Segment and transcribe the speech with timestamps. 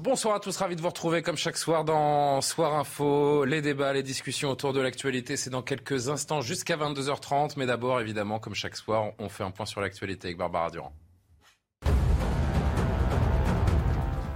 [0.00, 3.44] Bonsoir à tous, ravi de vous retrouver comme chaque soir dans Soir Info.
[3.44, 7.54] Les débats, les discussions autour de l'actualité, c'est dans quelques instants jusqu'à 22h30.
[7.56, 10.92] Mais d'abord, évidemment, comme chaque soir, on fait un point sur l'actualité avec Barbara Durand.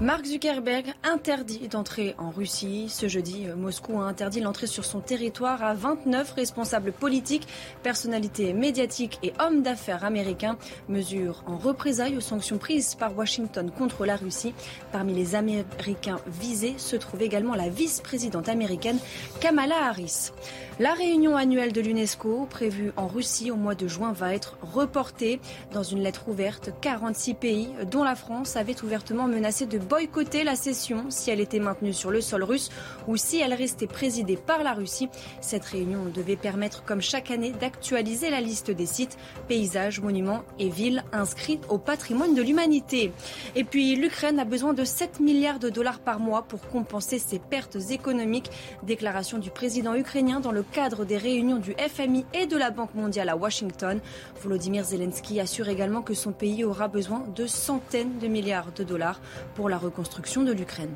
[0.02, 2.88] Mark Zuckerberg interdit d'entrer en Russie.
[2.88, 7.46] Ce jeudi, Moscou a interdit l'entrée sur son territoire à 29 responsables politiques,
[7.84, 10.58] personnalités médiatiques et hommes d'affaires américains.
[10.88, 14.54] Mesure en représailles aux sanctions prises par Washington contre la Russie.
[14.90, 18.98] Parmi les Américains visés se trouve également la vice-présidente américaine
[19.38, 20.32] Kamala Harris.
[20.80, 25.38] La réunion annuelle de l'UNESCO, prévue en Russie au mois de juin, va être reportée.
[25.72, 30.56] Dans une lettre ouverte, 46 pays, dont la France, avaient ouvertement menacé de boycotter la
[30.56, 32.70] session si elle était maintenue sur le sol russe
[33.08, 35.10] ou si elle restait présidée par la Russie.
[35.42, 40.70] Cette réunion devait permettre, comme chaque année, d'actualiser la liste des sites, paysages, monuments et
[40.70, 43.12] villes inscrits au patrimoine de l'humanité.
[43.54, 47.38] Et puis, l'Ukraine a besoin de 7 milliards de dollars par mois pour compenser ses
[47.38, 48.50] pertes économiques.
[48.84, 52.94] Déclaration du président ukrainien dans le cadre des réunions du FMI et de la Banque
[52.94, 54.00] mondiale à Washington.
[54.42, 59.20] Volodymyr Zelensky assure également que son pays aura besoin de centaines de milliards de dollars
[59.54, 60.94] pour la reconstruction de l'Ukraine.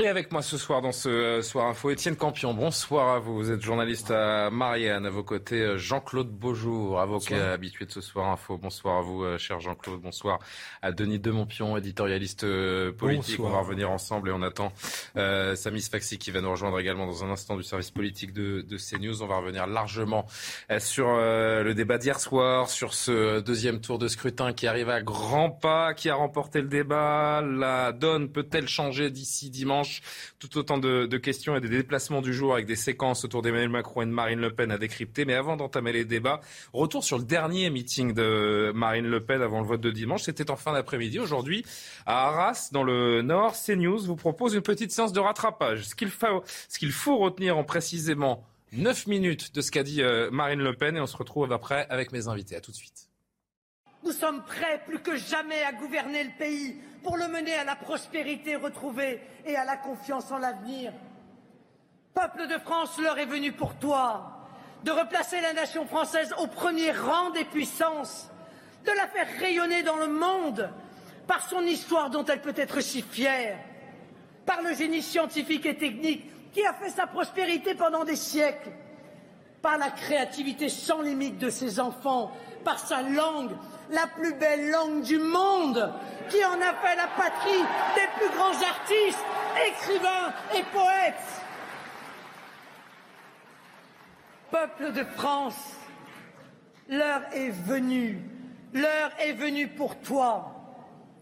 [0.00, 2.54] Et avec moi ce soir dans ce euh, Soir Info, Étienne Campion.
[2.54, 3.34] Bonsoir à vous.
[3.34, 5.04] Vous êtes journaliste à Marianne.
[5.06, 8.56] À vos côtés, euh, Jean-Claude Beaujour, avocat habitué de ce Soir Info.
[8.56, 10.00] Bonsoir à vous, euh, cher Jean-Claude.
[10.00, 10.38] Bonsoir
[10.82, 12.46] à Denis Demontpion, éditorialiste
[12.92, 13.40] politique.
[13.40, 14.72] On va revenir ensemble et on attend
[15.16, 18.60] euh, Samis Faxi qui va nous rejoindre également dans un instant du service politique de,
[18.60, 19.24] de CNews.
[19.24, 20.26] On va revenir largement
[20.78, 25.50] sur le débat d'hier soir, sur ce deuxième tour de scrutin qui arrive à grands
[25.50, 27.42] pas, qui a remporté le débat.
[27.42, 29.87] La donne peut-elle changer d'ici dimanche?
[30.38, 34.02] Tout autant de, questions et des déplacements du jour avec des séquences autour d'Emmanuel Macron
[34.02, 35.24] et de Marine Le Pen à décrypter.
[35.24, 36.40] Mais avant d'entamer les débats,
[36.72, 40.22] retour sur le dernier meeting de Marine Le Pen avant le vote de dimanche.
[40.22, 41.18] C'était en fin d'après-midi.
[41.18, 41.64] Aujourd'hui,
[42.06, 45.84] à Arras, dans le Nord, CNews vous propose une petite séance de rattrapage.
[45.84, 50.02] Ce qu'il faut, ce qu'il faut retenir en précisément 9 minutes de ce qu'a dit
[50.02, 52.56] euh, Marine Le Pen et on se retrouve après avec mes invités.
[52.56, 53.07] À tout de suite.
[54.04, 57.76] Nous sommes prêts plus que jamais à gouverner le pays pour le mener à la
[57.76, 60.92] prospérité retrouvée et à la confiance en l'avenir.
[62.14, 64.34] Peuple de France, l'heure est venue pour toi
[64.84, 68.30] de replacer la nation française au premier rang des puissances,
[68.84, 70.70] de la faire rayonner dans le monde
[71.26, 73.58] par son histoire dont elle peut être si fière,
[74.46, 78.70] par le génie scientifique et technique qui a fait sa prospérité pendant des siècles,
[79.60, 82.32] par la créativité sans limite de ses enfants,
[82.68, 83.52] par sa langue
[83.90, 85.90] la plus belle langue du monde,
[86.28, 87.64] qui en a fait la patrie
[87.94, 89.24] des plus grands artistes,
[89.66, 91.14] écrivains et poètes.
[94.50, 95.78] Peuple de France,
[96.90, 98.20] l'heure est venue,
[98.74, 100.52] l'heure est venue pour toi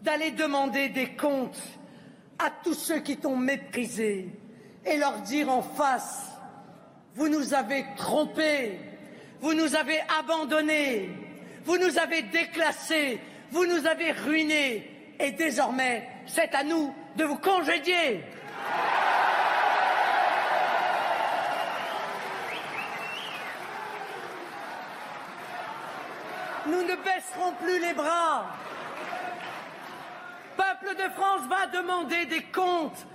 [0.01, 1.63] d'aller demander des comptes
[2.39, 4.37] à tous ceux qui t'ont méprisé
[4.85, 6.29] et leur dire en face,
[7.15, 8.81] vous nous avez trompés,
[9.39, 11.26] vous nous avez abandonnés,
[11.67, 13.19] vous nous avez déclassés,
[13.51, 14.89] vous nous avez ruinés,
[15.19, 18.23] et désormais, c'est à nous de vous congédier.
[26.67, 28.45] Nous ne baisserons plus les bras.
[30.55, 33.05] Peuple de France va demander des comptes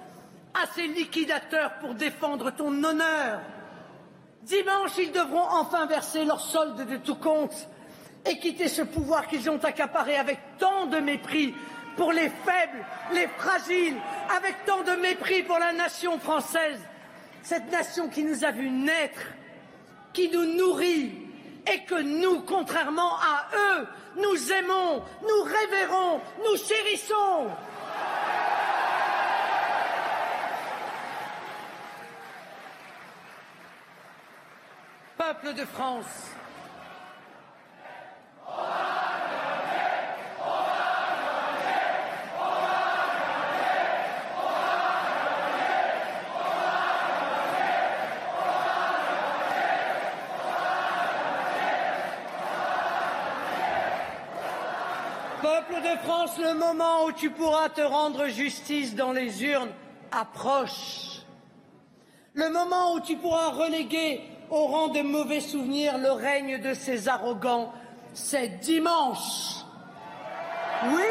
[0.52, 3.40] à ces liquidateurs pour défendre ton honneur.
[4.42, 7.68] Dimanche, ils devront enfin verser leur solde de tout compte
[8.24, 11.54] et quitter ce pouvoir qu'ils ont accaparé avec tant de mépris
[11.96, 13.96] pour les faibles, les fragiles,
[14.34, 16.80] avec tant de mépris pour la nation française,
[17.42, 19.22] cette nation qui nous a vus naître,
[20.12, 21.12] qui nous nourrit
[21.66, 23.86] et que nous, contrairement à eux,
[24.16, 27.48] nous aimons, nous révérons, nous chérissons.
[35.16, 36.32] Peuple de France,
[55.68, 59.70] Peuple de France, le moment où tu pourras te rendre justice dans les urnes
[60.10, 61.22] approche.
[62.34, 67.08] Le moment où tu pourras reléguer au rang de mauvais souvenirs le règne de ces
[67.08, 67.72] arrogants,
[68.14, 69.64] c'est dimanche.
[70.90, 71.02] Oui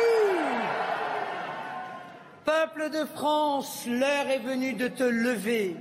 [2.44, 5.78] Peuple de France, l'heure est venue de te lever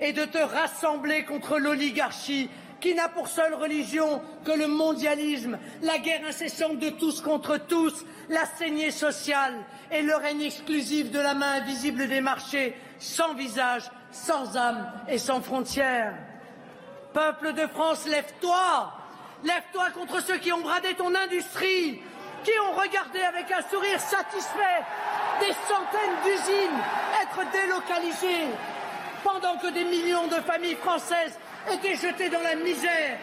[0.00, 2.48] et de te rassembler contre l'oligarchie
[2.80, 8.04] qui n'a pour seule religion que le mondialisme, la guerre incessante de tous contre tous,
[8.28, 9.54] la saignée sociale
[9.90, 15.18] et le règne exclusif de la main invisible des marchés, sans visage, sans âme et
[15.18, 16.14] sans frontières.
[17.12, 18.94] Peuple de France, lève-toi
[19.44, 22.00] Lève-toi contre ceux qui ont bradé ton industrie,
[22.42, 24.82] qui ont regardé avec un sourire satisfait
[25.40, 26.78] des centaines d'usines
[27.22, 28.48] être délocalisées,
[29.22, 31.38] pendant que des millions de familles françaises
[31.72, 33.18] étaient jetées dans la misère,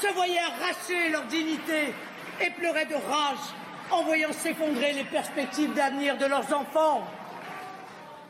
[0.00, 1.94] se voyaient arracher leur dignité
[2.40, 3.38] et pleuraient de rage
[3.90, 7.06] en voyant s'effondrer les perspectives d'avenir de leurs enfants.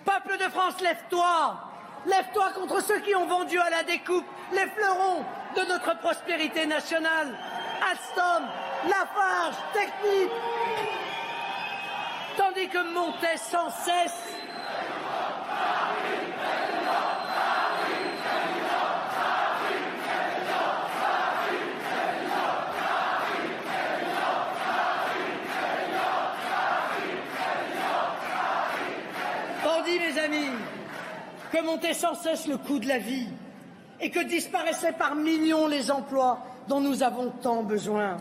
[0.04, 1.68] Peuple de France, lève-toi
[2.04, 5.24] Lève-toi contre ceux qui ont vendu à la découpe les fleurons
[5.54, 7.32] de notre prospérité nationale.
[7.90, 8.48] Alstom,
[8.88, 10.30] Lafarge, Technique.
[12.36, 14.34] Tandis que montait sans cesse
[29.62, 30.50] Tandis, mes amis,
[31.62, 33.28] que montait sans cesse le coût de la vie
[34.00, 38.16] et que disparaissaient par millions les emplois dont nous avons tant besoin.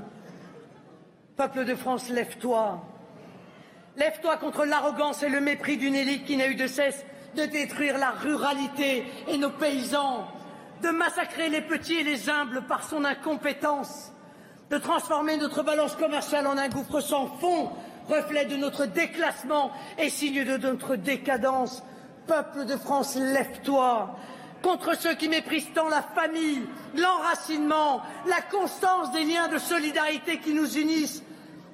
[1.36, 2.82] Peuple de France, lève-toi.
[3.98, 7.04] Lève-toi contre l'arrogance et le mépris d'une élite qui n'a eu de cesse
[7.36, 10.28] de détruire la ruralité et nos paysans,
[10.84, 14.12] de massacrer les petits et les humbles par son incompétence,
[14.70, 17.70] de transformer notre balance commerciale en un gouffre sans fond,
[18.10, 21.84] reflet de notre déclassement et signe de notre décadence.
[22.28, 24.16] Peuple de France, lève-toi
[24.62, 26.62] contre ceux qui méprisent tant la famille,
[26.96, 31.24] l'enracinement, la constance des liens de solidarité qui nous unissent,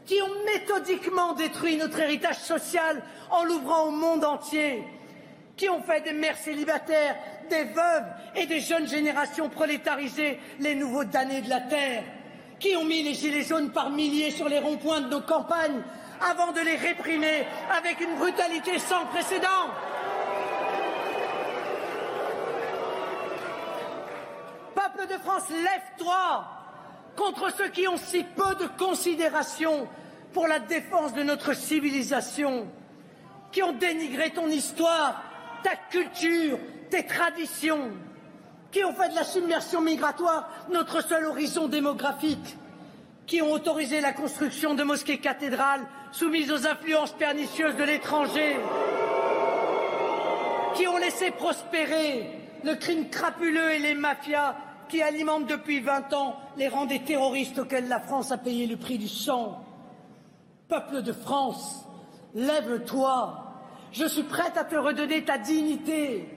[0.06, 4.84] qui ont méthodiquement détruit notre héritage social en l'ouvrant au monde entier,
[5.58, 7.18] qui ont fait des mères célibataires,
[7.50, 8.06] des veuves
[8.36, 12.04] et des jeunes générations prolétarisées les nouveaux damnés de la terre,
[12.60, 15.82] qui ont mis les gilets jaunes par milliers sur les ronds-points de nos campagnes
[16.22, 17.46] avant de les réprimer
[17.78, 19.48] avec une brutalité sans précédent.
[24.98, 26.44] De France, lève-toi
[27.16, 29.88] contre ceux qui ont si peu de considération
[30.34, 32.68] pour la défense de notre civilisation,
[33.52, 35.22] qui ont dénigré ton histoire,
[35.62, 36.58] ta culture,
[36.90, 37.92] tes traditions,
[38.72, 42.58] qui ont fait de la submersion migratoire notre seul horizon démographique,
[43.28, 48.58] qui ont autorisé la construction de mosquées cathédrales soumises aux influences pernicieuses de l'étranger,
[50.76, 52.32] qui ont laissé prospérer
[52.64, 54.56] le crime crapuleux et les mafias
[54.88, 58.78] qui alimentent depuis vingt ans les rangs des terroristes auxquels la France a payé le
[58.78, 59.64] prix du sang.
[60.68, 61.86] Peuple de France,
[62.34, 63.44] lève-toi.
[63.92, 66.28] Je suis prête à te redonner ta dignité,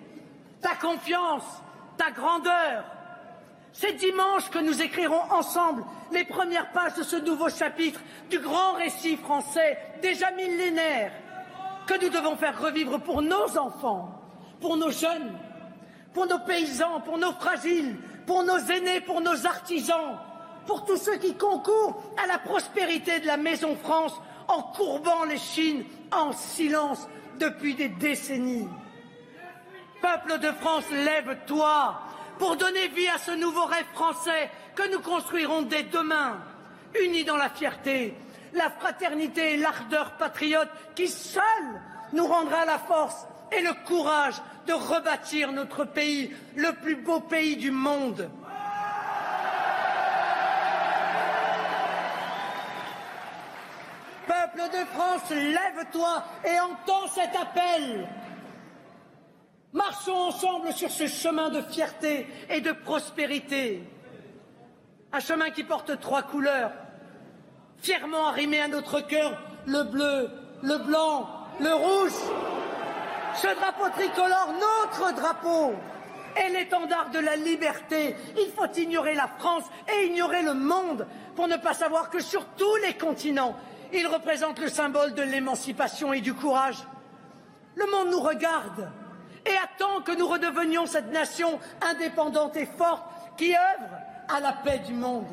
[0.61, 1.45] ta confiance,
[1.97, 2.85] ta grandeur.
[3.73, 8.73] C'est dimanche que nous écrirons ensemble les premières pages de ce nouveau chapitre du grand
[8.75, 11.13] récit français, déjà millénaire,
[11.87, 14.21] que nous devons faire revivre pour nos enfants,
[14.61, 15.33] pour nos jeunes,
[16.13, 17.97] pour nos paysans, pour nos fragiles,
[18.31, 20.17] pour nos aînés, pour nos artisans,
[20.65, 24.15] pour tous ceux qui concourent à la prospérité de la Maison France
[24.47, 27.09] en courbant les chines en silence
[27.41, 28.69] depuis des décennies.
[30.01, 32.01] Peuple de France, lève-toi
[32.39, 36.39] pour donner vie à ce nouveau rêve français que nous construirons dès demain,
[37.03, 38.15] unis dans la fierté,
[38.53, 41.43] la fraternité et l'ardeur patriote qui seul
[42.13, 47.57] nous rendra la force et le courage de rebâtir notre pays, le plus beau pays
[47.57, 48.31] du monde.
[54.27, 58.09] Peuple de France, lève-toi et entends cet appel.
[59.73, 63.83] Marchons ensemble sur ce chemin de fierté et de prospérité.
[65.13, 66.73] Un chemin qui porte trois couleurs,
[67.79, 70.31] fièrement arrimé à notre cœur le bleu,
[70.63, 71.29] le blanc,
[71.61, 72.50] le rouge.
[73.35, 75.75] Ce drapeau tricolore, notre drapeau,
[76.37, 78.17] est l'étendard de la liberté.
[78.37, 81.07] Il faut ignorer la France et ignorer le monde
[81.37, 83.57] pour ne pas savoir que sur tous les continents,
[83.93, 86.79] il représente le symbole de l'émancipation et du courage.
[87.75, 88.91] Le monde nous regarde
[89.47, 93.05] et attend que nous redevenions cette nation indépendante et forte
[93.37, 93.97] qui œuvre
[94.29, 95.29] à la paix du monde.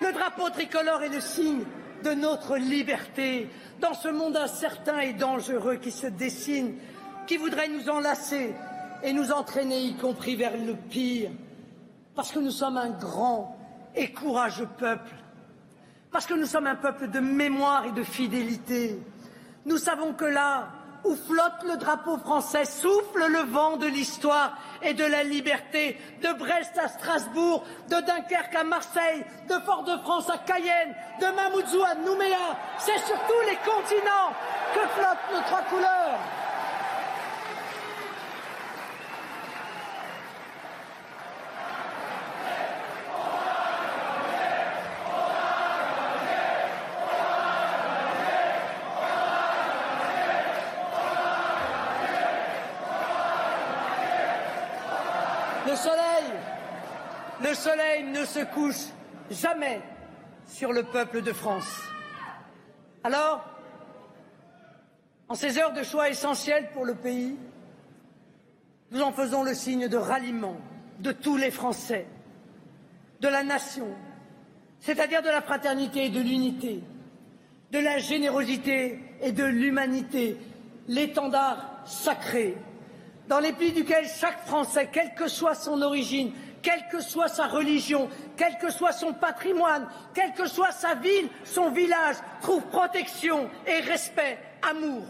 [0.00, 1.64] Le drapeau tricolore est le signe
[2.02, 3.48] de notre liberté,
[3.80, 6.74] dans ce monde incertain et dangereux qui se dessine,
[7.26, 8.54] qui voudrait nous enlacer
[9.02, 11.30] et nous entraîner, y compris vers le pire,
[12.14, 13.56] parce que nous sommes un grand
[13.94, 15.14] et courageux peuple,
[16.10, 18.98] parce que nous sommes un peuple de mémoire et de fidélité.
[19.64, 20.68] Nous savons que là
[21.04, 26.32] où flotte le drapeau français, souffle le vent de l'histoire et de la liberté, de
[26.38, 32.56] Brest à Strasbourg, de Dunkerque à Marseille, de Fort-de-France à Cayenne, de Mamoudzou à Nouméa.
[32.78, 34.32] C'est sur tous les continents
[34.74, 36.18] que flottent nos trois couleurs.
[55.64, 56.24] Le soleil,
[57.52, 58.86] le soleil ne se couche
[59.30, 59.82] jamais
[60.46, 61.82] sur le peuple de France.
[63.04, 63.44] Alors,
[65.28, 67.36] en ces heures de choix essentiels pour le pays,
[68.90, 70.56] nous en faisons le signe de ralliement
[71.00, 72.06] de tous les Français,
[73.20, 73.88] de la nation,
[74.80, 76.82] c'est-à-dire de la fraternité et de l'unité,
[77.70, 80.38] de la générosité et de l'humanité,
[80.88, 82.56] l'étendard sacré
[83.28, 86.32] dans les pays duquel chaque Français, quelle que soit son origine,
[86.62, 91.28] quelle que soit sa religion, quel que soit son patrimoine, quelle que soit sa ville,
[91.44, 95.02] son village, trouve protection et respect, amour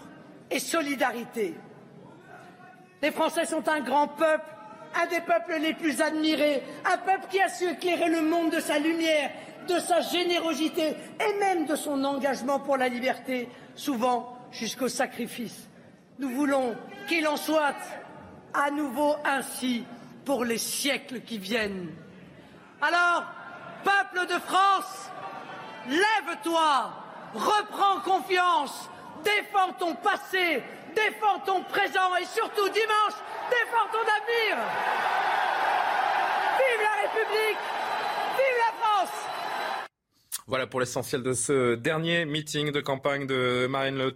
[0.50, 1.54] et solidarité.
[3.02, 4.46] Les Français sont un grand peuple,
[4.94, 8.60] un des peuples les plus admirés, un peuple qui a su éclairer le monde de
[8.60, 9.30] sa lumière,
[9.68, 15.68] de sa générosité et même de son engagement pour la liberté, souvent jusqu'au sacrifice.
[16.18, 16.74] Nous voulons
[17.08, 17.74] qu'il en soit
[18.54, 19.84] à nouveau ainsi
[20.24, 21.92] pour les siècles qui viennent.
[22.80, 23.24] Alors,
[23.84, 25.10] peuple de France,
[25.88, 26.92] lève-toi,
[27.34, 28.88] reprends confiance,
[29.24, 30.62] défends ton passé,
[30.94, 33.14] défends ton présent et surtout dimanche,
[33.50, 34.56] défends ton avenir.
[36.58, 37.58] Vive la République,
[40.46, 44.12] voilà pour l'essentiel de ce dernier meeting de campagne de Marine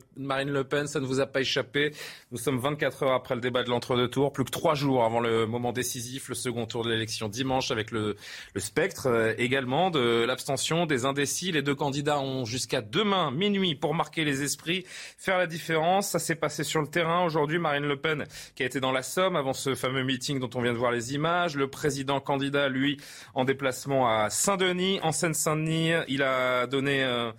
[0.50, 0.86] Le, Pen.
[0.86, 1.92] Ça ne vous a pas échappé.
[2.32, 5.20] Nous sommes 24 heures après le débat de l'entre-deux tours, plus que trois jours avant
[5.20, 8.16] le moment décisif, le second tour de l'élection dimanche avec le,
[8.54, 11.52] le spectre euh, également de l'abstention des indécis.
[11.52, 14.84] Les deux candidats ont jusqu'à demain minuit pour marquer les esprits,
[15.18, 16.08] faire la différence.
[16.08, 17.58] Ça s'est passé sur le terrain aujourd'hui.
[17.58, 20.60] Marine Le Pen qui a été dans la Somme avant ce fameux meeting dont on
[20.60, 21.56] vient de voir les images.
[21.56, 22.98] Le président candidat, lui,
[23.34, 27.30] en déplacement à Saint-Denis, en Seine-Saint-Denis il a donné euh,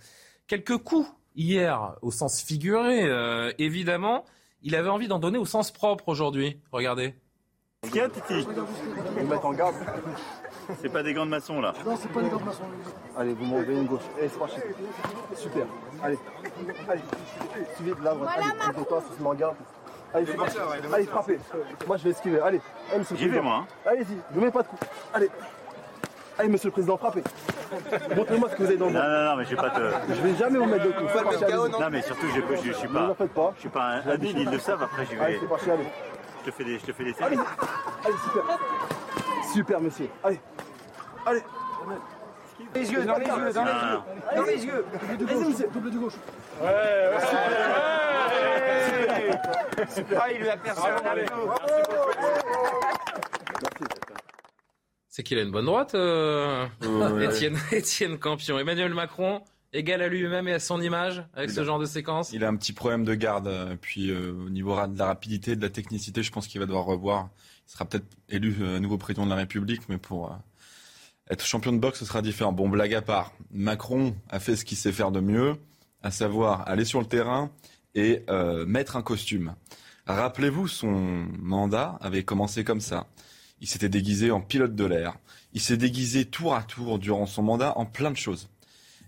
[0.45, 4.23] quelques coups hier au sens figuré, euh, évidemment.
[4.61, 6.59] Il avait envie d'en donner au sens propre aujourd'hui.
[6.71, 7.15] Regardez.
[7.83, 8.47] A, Titi
[9.17, 9.75] Vous mettre en garde.
[10.81, 11.73] C'est pas des gants de maçon là.
[11.85, 12.63] Non, c'est pas des gants de maçon.
[13.17, 14.01] Allez, vous m'enlevez une gauche.
[14.19, 14.57] Allez, c'est parti.
[15.35, 15.65] Super.
[16.03, 16.19] Allez.
[16.87, 17.01] Allez.
[17.75, 18.13] Suivez de là.
[18.13, 19.55] Voilà, allez, toi, se met en garde.
[20.13, 20.57] Allez, c'est parti.
[20.93, 21.39] Allez, frappez.
[21.87, 22.39] Moi, je vais esquiver.
[22.41, 22.61] Allez.
[22.93, 23.65] Allez, J'y vais, moi.
[23.65, 23.89] Hein.
[23.89, 24.35] Allez-y.
[24.35, 24.81] Ne mets pas de coups.
[25.13, 25.29] Allez.
[26.39, 27.23] Allez, monsieur le président, frappez.
[28.15, 29.89] Montrez-moi ce que vous avez dans le Non, non, non, mais j'ai pas de.
[30.09, 31.11] Je vais jamais vous mettre de coups.
[31.79, 33.07] Non, mais surtout, je, je, je suis pas.
[33.07, 33.53] Ne faites pas.
[33.55, 34.83] Je suis pas un habile, ils le savent.
[34.83, 35.21] Après, je vais.
[35.21, 35.87] Allez, c'est parti, allez.
[36.45, 37.37] Je te fais des, je te fais des Allez,
[38.05, 38.43] allez, super.
[39.51, 40.09] Super, monsieur.
[40.23, 40.39] Allez.
[41.25, 41.43] Allez.
[42.73, 44.01] Les yeux, dans les yeux, dans les yeux.
[44.35, 44.85] Dans les yeux.
[45.17, 45.67] Double du gauche.
[45.73, 46.13] Double du gauche.
[46.61, 47.21] Ouais, ouais.
[49.89, 50.21] Super.
[50.23, 50.91] Ah, il lui a personne.
[55.17, 56.67] C'est qu'il a une bonne droite, euh,
[57.27, 58.59] Étienne, Étienne Campion.
[58.59, 59.41] Emmanuel Macron,
[59.73, 62.43] égal à lui-même et à son image avec il ce a, genre de séquence Il
[62.43, 63.51] a un petit problème de garde.
[63.81, 66.85] Puis euh, au niveau de la rapidité, de la technicité, je pense qu'il va devoir
[66.85, 67.29] revoir.
[67.67, 70.35] Il sera peut-être élu euh, nouveau président de la République, mais pour euh,
[71.31, 72.51] être champion de boxe, ce sera différent.
[72.53, 73.33] Bon, blague à part.
[73.49, 75.55] Macron a fait ce qu'il sait faire de mieux,
[76.03, 77.49] à savoir aller sur le terrain
[77.95, 79.55] et euh, mettre un costume.
[80.05, 83.07] Rappelez-vous, son mandat avait commencé comme ça.
[83.61, 85.17] Il s'était déguisé en pilote de l'air.
[85.53, 88.49] Il s'est déguisé tour à tour durant son mandat en plein de choses.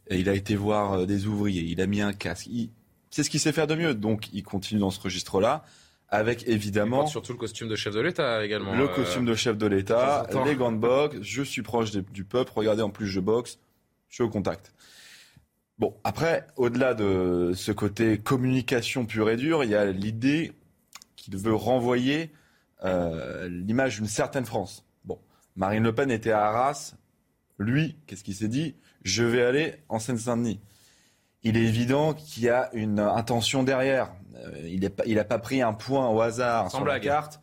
[0.07, 2.47] Et il a été voir des ouvriers, il a mis un casque.
[2.47, 2.71] Il...
[3.11, 3.93] C'est ce qu'il sait faire de mieux.
[3.93, 5.63] Donc il continue dans ce registre-là,
[6.09, 7.05] avec évidemment...
[7.05, 8.73] surtout le costume de chef de l'État également.
[8.75, 8.95] Le euh...
[8.95, 12.51] costume de chef de l'État, les gants de boxe, je suis proche des, du peuple,
[12.55, 13.59] regardez en plus je boxe,
[14.09, 14.73] je suis au contact.
[15.77, 20.51] Bon, après, au-delà de ce côté communication pure et dure, il y a l'idée
[21.15, 22.35] qu'il veut renvoyer euh,
[22.83, 24.85] l'image d'une certaine France.
[25.05, 25.19] Bon,
[25.55, 26.93] Marine Le Pen était à Arras.
[27.57, 28.75] Lui, qu'est-ce qu'il s'est dit?
[29.03, 30.61] Je vais aller en Seine-Saint-Denis.
[31.43, 34.11] Il est évident qu'il y a une intention derrière.
[34.35, 34.61] Euh,
[35.05, 37.03] il n'a pas pris un point au hasard Sans sur blague.
[37.03, 37.41] la carte.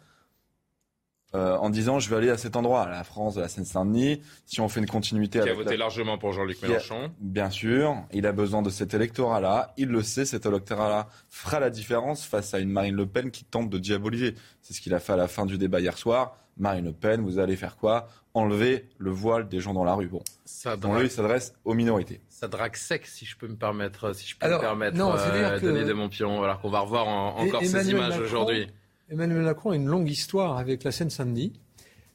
[1.34, 4.22] Euh, en disant je vais aller à cet endroit, à la France, de la Seine-Saint-Denis.
[4.44, 7.12] Si on fait une continuité qui a voté largement pour Jean-Luc Mélenchon.
[7.20, 9.74] Bien sûr, il a besoin de cet électorat-là.
[9.76, 13.44] Il le sait, cet électorat-là fera la différence face à une Marine Le Pen qui
[13.44, 14.34] tente de diaboliser.
[14.62, 16.36] C'est ce qu'il a fait à la fin du débat hier soir.
[16.58, 18.08] Marine Le Pen, vous allez faire quoi?
[18.32, 20.08] Enlever le voile des gens dans la rue.
[20.08, 22.20] Bon, ça drague, il s'adresse aux minorités.
[22.28, 25.94] Ça drague sec, si je peux me permettre, si je peux me permettre, non, euh,
[25.94, 28.68] Montpion, alors qu'on va revoir encore ces images aujourd'hui.
[29.08, 31.52] Emmanuel Macron a une longue histoire avec la Seine-Saint-Denis,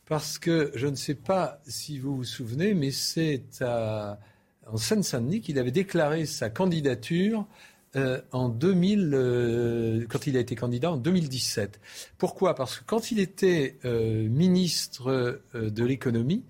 [0.05, 5.57] parce que je ne sais pas si vous vous souvenez, mais c'est en Seine-Saint-Denis qu'il
[5.57, 7.47] avait déclaré sa candidature
[7.95, 11.79] euh, en 2000, euh, quand il a été candidat en 2017.
[12.17, 12.55] Pourquoi?
[12.55, 16.43] Parce que quand il était euh, ministre de l'économie,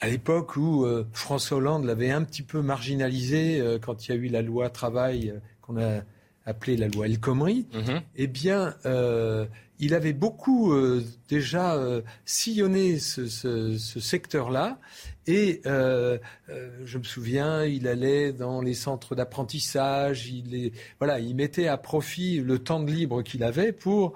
[0.00, 4.28] à l'époque où François Hollande l'avait un petit peu marginalisé quand il y a eu
[4.28, 6.00] la loi travail qu'on a
[6.46, 8.02] appelée la loi El Khomri, mhm.
[8.16, 9.46] eh bien, euh,
[9.78, 14.78] il avait beaucoup euh, déjà euh, sillonné ce, ce, ce secteur-là.
[15.26, 21.68] Et je me souviens, il allait dans les centres d'apprentissage, il, est, voilà, il mettait
[21.68, 24.14] à profit le temps de libre qu'il avait pour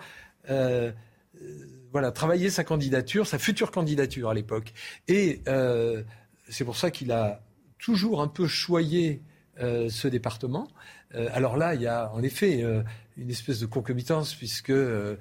[1.93, 4.73] voilà, travailler sa candidature, sa future candidature à l'époque.
[5.07, 5.41] Et
[6.49, 7.41] c'est pour ça qu'il a
[7.79, 9.23] toujours un peu choyé
[9.61, 10.67] ce département.
[11.15, 12.83] Euh, alors là, il y a en effet euh,
[13.17, 15.17] une espèce de concomitance puisque euh,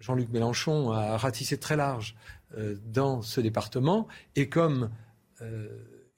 [0.00, 2.16] Jean-Luc Mélenchon a ratissé très large
[2.84, 4.08] dans ce département.
[4.36, 4.90] Et comme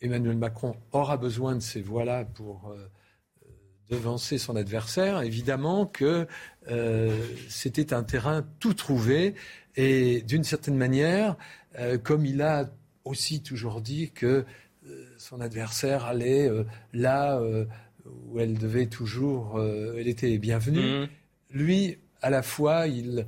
[0.01, 2.75] Emmanuel Macron aura besoin de ces voix-là pour
[3.91, 6.27] devancer son adversaire, évidemment que
[7.51, 9.35] c'était un terrain tout trouvé.
[9.77, 11.37] Et d'une certaine manière,
[12.03, 12.71] comme il a
[13.05, 14.47] aussi toujours dit que
[15.19, 16.51] son adversaire allait
[16.95, 17.39] là
[18.07, 21.01] où elle devait toujours, euh, elle était bienvenue.
[21.01, 21.09] Mhm.
[21.51, 23.27] Lui, à la fois, il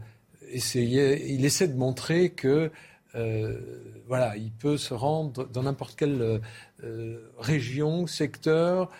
[0.50, 2.70] essayait, il essaie de montrer que
[3.14, 3.58] euh,
[4.06, 6.40] voilà, il peut se rendre dans n'importe quelle
[6.84, 8.90] euh, région, secteur,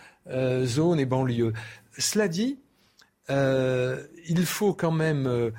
[0.63, 1.53] zone et banlieue.
[1.97, 2.59] Cela dit,
[3.29, 5.53] il faut quand même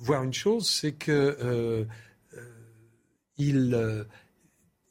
[0.00, 1.86] voir une chose, c'est que
[3.36, 4.06] il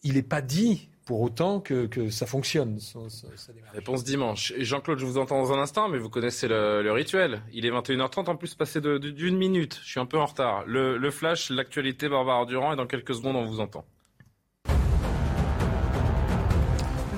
[0.03, 2.80] il n'est pas dit pour autant que, ça fonctionne.
[3.74, 4.54] Réponse dimanche.
[4.58, 7.42] Jean-Claude, je vous entends dans un instant, mais vous connaissez le, rituel.
[7.52, 9.80] Il est 21h30, en plus passé d'une minute.
[9.84, 10.63] Je suis un peu en retard.
[10.66, 13.86] Le, le flash, l'actualité, Barbara Durand, et dans quelques secondes, on vous entend.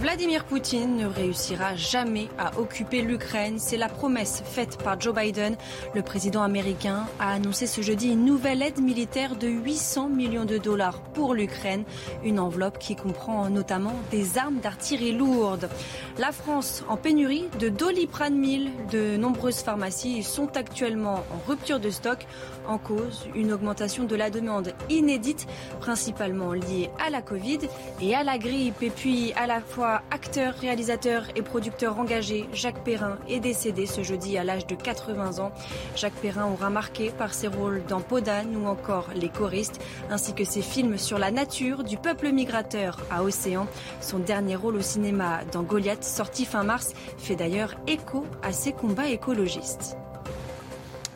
[0.06, 3.58] Vladimir Poutine ne réussira jamais à occuper l'Ukraine.
[3.58, 5.58] C'est la promesse faite par Joe Biden.
[5.96, 10.60] Le président américain a annoncé ce jeudi une nouvelle aide militaire de 800 millions de
[10.60, 11.86] dollars pour l'Ukraine.
[12.24, 15.70] Une enveloppe qui comprend notamment des armes d'artillerie lourde.
[16.20, 18.70] La France en pénurie de doliprane 1000.
[18.92, 22.28] De nombreuses pharmacies sont actuellement en rupture de stock.
[22.68, 25.48] En cause, une augmentation de la demande inédite,
[25.80, 27.62] principalement liée à la Covid
[28.02, 28.84] et à la grippe.
[28.84, 34.04] Et puis à la fois acteur, réalisateur et producteur engagé, Jacques Perrin est décédé ce
[34.04, 35.52] jeudi à l'âge de 80 ans.
[35.96, 40.44] Jacques Perrin aura marqué par ses rôles dans Podane ou encore Les choristes, ainsi que
[40.44, 43.68] ses films sur la nature du peuple migrateur à Océan.
[44.02, 48.74] Son dernier rôle au cinéma dans Goliath, sorti fin mars, fait d'ailleurs écho à ses
[48.74, 49.98] combats écologistes.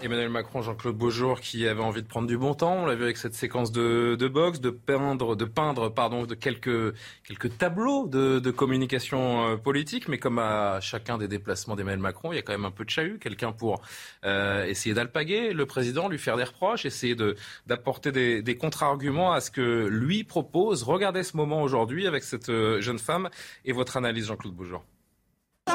[0.02, 2.84] Emmanuel Macron, Jean-Claude Beaujour, qui avait envie de prendre du bon temps.
[2.84, 6.36] On l'a vu avec cette séquence de, de boxe, de peindre, de peindre, pardon, de
[6.36, 10.08] quelques quelques tableaux de, de communication euh, politique.
[10.08, 12.86] Mais comme à chacun des déplacements d'Emmanuel Macron, il y a quand même un peu
[12.86, 13.82] de chahut, quelqu'un pour
[14.24, 17.36] euh, essayer d'alpaguer le président, lui faire des reproches, essayer de
[17.68, 20.84] d'apporter des, des contre-arguments à ce que lui propose.
[20.84, 23.30] Regardez ce moment aujourd'hui avec cette euh, jeune femme
[23.66, 24.84] et votre analyse, Jean-Claude Beaujour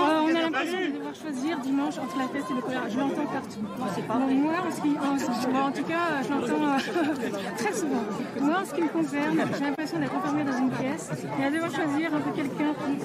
[0.00, 2.88] on a l'impression de devoir choisir dimanche entre la peste et le choléra.
[2.88, 3.60] Je l'entends partout.
[3.60, 8.02] moi, en, ce qui, en, tout cas, je l'entends euh, très souvent.
[8.40, 11.50] Moi, en ce qui me concerne, j'ai l'impression d'être enfermée dans une pièce et à
[11.50, 12.96] devoir choisir entre quelqu'un qui.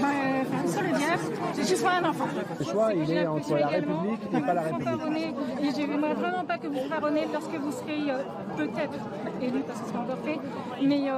[0.00, 1.22] Bah, euh, sur le diable,
[1.56, 2.28] je suis soit un enfant.
[2.58, 5.34] Le choix, il est entre la République et pas la République.
[5.62, 8.22] Et je n'aimerais vraiment pas que vous faronnez lorsque vous serez euh,
[8.56, 8.98] peut-être
[9.42, 10.38] élu, parce que c'est encore fait.
[10.82, 11.10] Mais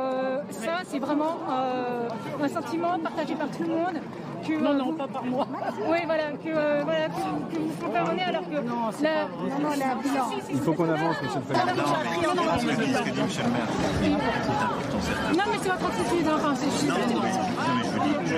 [0.51, 1.37] ça, c'est vraiment
[2.43, 4.01] un sentiment partagé par tout le monde
[4.47, 5.47] que, non, non, pas par moi.
[5.91, 7.13] Oui, voilà, que, euh, voilà, que,
[7.55, 9.25] que vous comprenez alors que non, la,
[9.59, 10.31] non, la bilan.
[10.51, 11.75] Il faut qu'on avance, monsieur le Président.
[12.23, 12.53] Non, non, non,
[15.35, 16.87] non, mais c'est votre attitude, enfin, c'est juste.
[16.89, 17.33] Non, non, mais
[18.27, 18.35] je,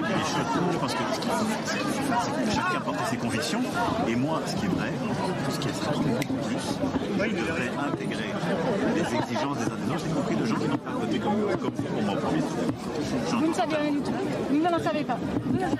[0.73, 1.79] je pense que ce qu'il faut, c'est
[2.45, 3.63] que chacun porte ses convictions.
[4.09, 4.93] Et moi, ce qui est vrai,
[5.45, 6.79] tout ce qui est beaucoup plus,
[7.29, 8.31] il devrait intégrer
[8.95, 11.41] les exigences des uns des autres, y compris de gens qui n'ont pas voté comme,
[11.61, 12.15] comme pour moi.
[13.41, 14.13] Vous ne savez rien du tout.
[14.51, 15.19] Vous ne le savez pas.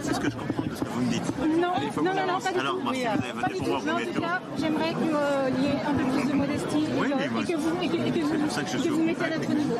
[0.03, 1.23] C'est ce que je comprends de ce que vous me dites.
[1.41, 1.73] Non,
[2.05, 2.85] non, non, non, pas du Alors, tout.
[2.85, 5.81] Marcel, vous avez voté pour moi au Mais en tout cas, j'aimerais qu'il y ait
[5.87, 8.21] un peu plus de modestie et que- moi, et que vous, et que, et que
[8.25, 9.75] vous, c'est pour ça que je et que suis vous au mettiez à notre niveau.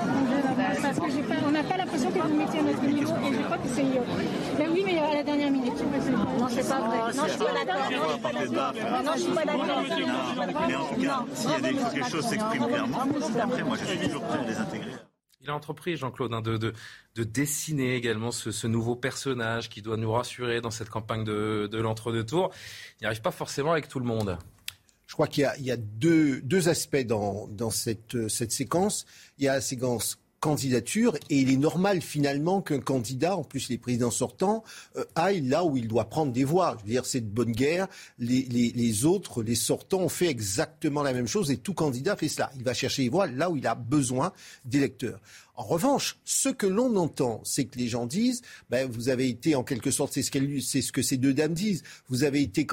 [0.83, 3.33] Parce que j'ai pas, on n'a pas l'impression que vous mettiez à notre niveau et
[3.35, 3.83] je crois que c'est.
[3.83, 5.73] euh, Ben oui, mais à la dernière minute.
[6.41, 6.99] Non, c'est pas vrai.
[7.15, 7.81] Non, je suis pas d'accord.
[9.05, 10.70] Non, je suis pas d'accord.
[10.71, 13.63] Mais en tout cas, s'il y a des, faut que les choses s'expriment clairement, après,
[13.65, 14.93] moi, je suis toujours prêt à les intégrer.
[15.43, 16.75] Il a entrepris, Jean-Claude, hein, de, de,
[17.15, 21.67] de dessiner également ce, ce nouveau personnage qui doit nous rassurer dans cette campagne de,
[21.71, 22.51] de l'entre-deux tours.
[23.01, 24.39] Il n'y arrive pas forcément avec tout le monde.
[25.07, 28.53] Je crois qu'il y a, il y a deux, deux aspects dans, dans cette, cette
[28.53, 29.07] séquence.
[29.39, 33.69] Il y a la séquence candidature et il est normal finalement qu'un candidat, en plus
[33.69, 34.65] les présidents sortants,
[34.97, 36.77] euh, aille là où il doit prendre des voix.
[36.79, 37.87] Je veux dire, c'est de bonne guerre.
[38.19, 42.17] Les, les, les autres, les sortants, ont fait exactement la même chose et tout candidat
[42.17, 42.51] fait cela.
[42.57, 44.33] Il va chercher les voix là où il a besoin
[44.65, 45.21] d'électeurs.
[45.61, 49.55] En revanche, ce que l'on entend, c'est que les gens disent, ben, vous avez été
[49.55, 52.41] en quelque sorte, c'est ce, qu'elle- c'est ce que ces deux dames disent, vous avez
[52.41, 52.67] été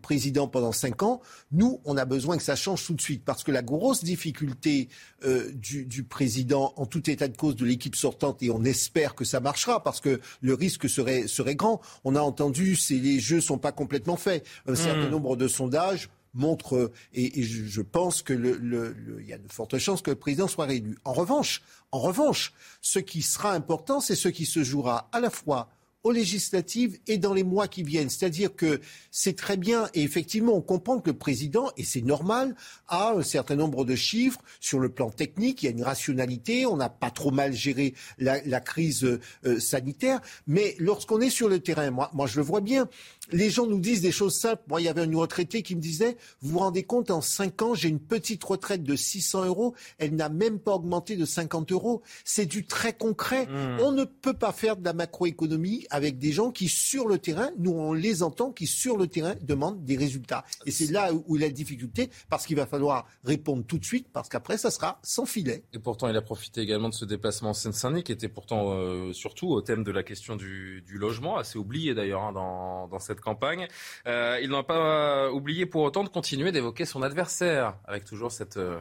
[0.00, 1.20] président pendant cinq ans,
[1.50, 4.88] nous, on a besoin que ça change tout de suite, parce que la grosse difficulté
[5.24, 9.16] euh, du, du président, en tout état de cause, de l'équipe sortante, et on espère
[9.16, 11.80] que ça marchera, parce que le risque serait, serait grand.
[12.04, 14.46] On a entendu, c'est les jeux sont pas complètement faits.
[14.68, 19.28] Un certain nombre de sondages montrent, euh, et, je, pense que le, le- le- il
[19.28, 20.96] y a de fortes chances que le président soit réélu.
[21.04, 25.30] En revanche, en revanche, ce qui sera important, c'est ce qui se jouera à la
[25.30, 25.68] fois
[26.08, 28.08] aux législatives et dans les mois qui viennent.
[28.08, 32.56] C'est-à-dire que c'est très bien, et effectivement, on comprend que le président, et c'est normal,
[32.88, 36.66] a un certain nombre de chiffres sur le plan technique, il y a une rationalité,
[36.66, 41.48] on n'a pas trop mal géré la, la crise euh, sanitaire, mais lorsqu'on est sur
[41.48, 42.88] le terrain, moi, moi je le vois bien,
[43.32, 44.62] les gens nous disent des choses simples.
[44.68, 47.62] Moi, il y avait un retraité qui me disait, vous vous rendez compte, en 5
[47.62, 51.72] ans, j'ai une petite retraite de 600 euros, elle n'a même pas augmenté de 50
[51.72, 52.02] euros.
[52.24, 53.46] C'est du très concret.
[53.80, 57.50] On ne peut pas faire de la macroéconomie avec des gens qui, sur le terrain,
[57.58, 60.44] nous on les entend, qui, sur le terrain, demandent des résultats.
[60.64, 64.06] Et c'est là où a la difficulté, parce qu'il va falloir répondre tout de suite,
[64.12, 65.64] parce qu'après, ça sera sans filet.
[65.72, 69.12] Et pourtant, il a profité également de ce déplacement en Seine-Saint-Denis, qui était pourtant euh,
[69.12, 73.66] surtout au thème de la question du, logement, assez oublié d'ailleurs hein, dans, cette campagne.
[74.06, 78.56] Euh, il n'a pas oublié pour autant de continuer d'évoquer son adversaire, avec toujours cette
[78.56, 78.80] euh,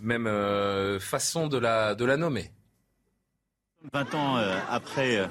[0.00, 0.28] même
[0.98, 2.50] façon de la nommer.
[3.92, 5.26] 20 ans euh, après euh,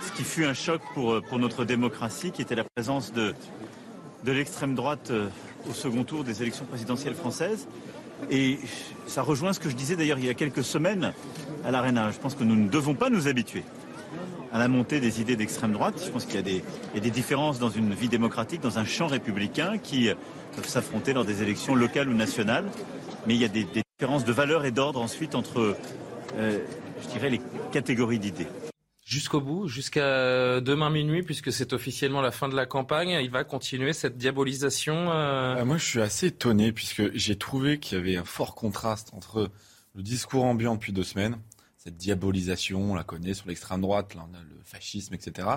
[0.00, 3.34] ce qui fut un choc pour, euh, pour notre démocratie, qui était la présence de,
[4.24, 5.12] de l'extrême droite
[5.68, 7.66] au second tour des élections présidentielles françaises.
[8.30, 8.58] Et
[9.06, 11.12] ça rejoint ce que je disais d'ailleurs il y a quelques semaines
[11.64, 12.10] à l'Arena.
[12.12, 13.62] Je pense que nous ne devons pas nous habituer
[14.52, 16.00] à la montée des idées d'extrême droite.
[16.04, 18.60] Je pense qu'il y, a des- il y a des différences dans une vie démocratique,
[18.62, 20.08] dans un champ républicain qui
[20.54, 22.64] peuvent s'affronter lors des élections locales ou nationales.
[23.26, 25.76] Mais il y a des, des différences de valeur et d'ordre ensuite entre,
[26.34, 26.58] euh,
[27.02, 27.40] je dirais, les
[27.72, 28.46] catégories d'idées.
[29.04, 33.44] Jusqu'au bout, jusqu'à demain minuit, puisque c'est officiellement la fin de la campagne, il va
[33.44, 35.12] continuer cette diabolisation.
[35.12, 38.56] euh, Euh, moi, je suis assez étonné puisque j'ai trouvé qu'il y avait un fort
[38.56, 39.50] contraste entre
[39.94, 41.38] le discours ambiant depuis deux semaines,
[41.78, 45.48] cette diabolisation, on la connaît sur l'extrême droite, là on a le fascisme, etc.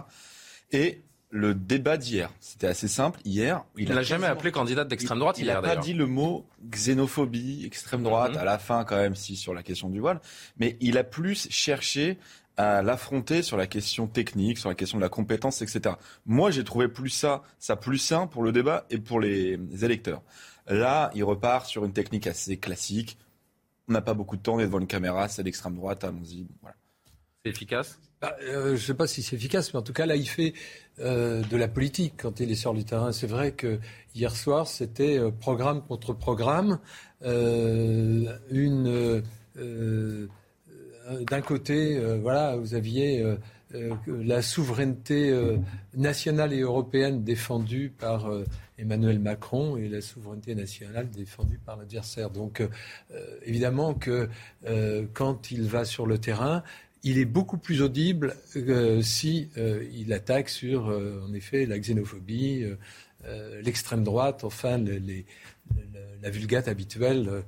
[0.72, 1.02] Et
[1.32, 3.20] le débat d'hier, c'était assez simple.
[3.24, 7.66] Hier, Il l'a jamais appelé candidat d'extrême droite Il n'a pas dit le mot xénophobie,
[7.66, 8.38] extrême droite, Mhm.
[8.40, 10.22] à la fin quand même, si sur la question du voile.
[10.58, 12.18] Mais il a plus cherché
[12.58, 15.96] à l'affronter sur la question technique, sur la question de la compétence, etc.
[16.26, 20.22] Moi, j'ai trouvé plus ça, ça plus sain pour le débat et pour les électeurs.
[20.68, 23.18] Là, il repart sur une technique assez classique.
[23.88, 26.48] On n'a pas beaucoup de temps, on est devant une caméra, c'est l'extrême droite, allons-y.
[26.62, 26.76] Voilà.
[27.46, 27.98] C'est efficace?
[28.22, 30.28] Bah, euh, je ne sais pas si c'est efficace, mais en tout cas, là, il
[30.28, 30.54] fait
[31.02, 33.14] euh, de la politique quand il est sur le terrain.
[33.14, 33.80] C'est vrai que
[34.16, 36.80] hier soir, c'était euh, programme contre programme.
[37.24, 39.24] Euh, une,
[41.26, 43.26] d'un côté, voilà, vous aviez
[44.08, 45.38] la souveraineté
[45.96, 48.32] nationale et européenne défendue par
[48.78, 52.30] Emmanuel Macron et la souveraineté nationale défendue par l'adversaire.
[52.30, 52.64] Donc,
[53.44, 54.30] évidemment que
[55.14, 56.64] quand il va sur le terrain,
[57.04, 61.80] il est beaucoup plus audible euh, si euh, il attaque sur, euh, en effet, la
[61.80, 62.76] xénophobie, euh,
[63.26, 65.26] euh, l'extrême droite, enfin, les- les-
[65.76, 65.84] le-
[66.22, 67.42] la vulgate habituelle euh,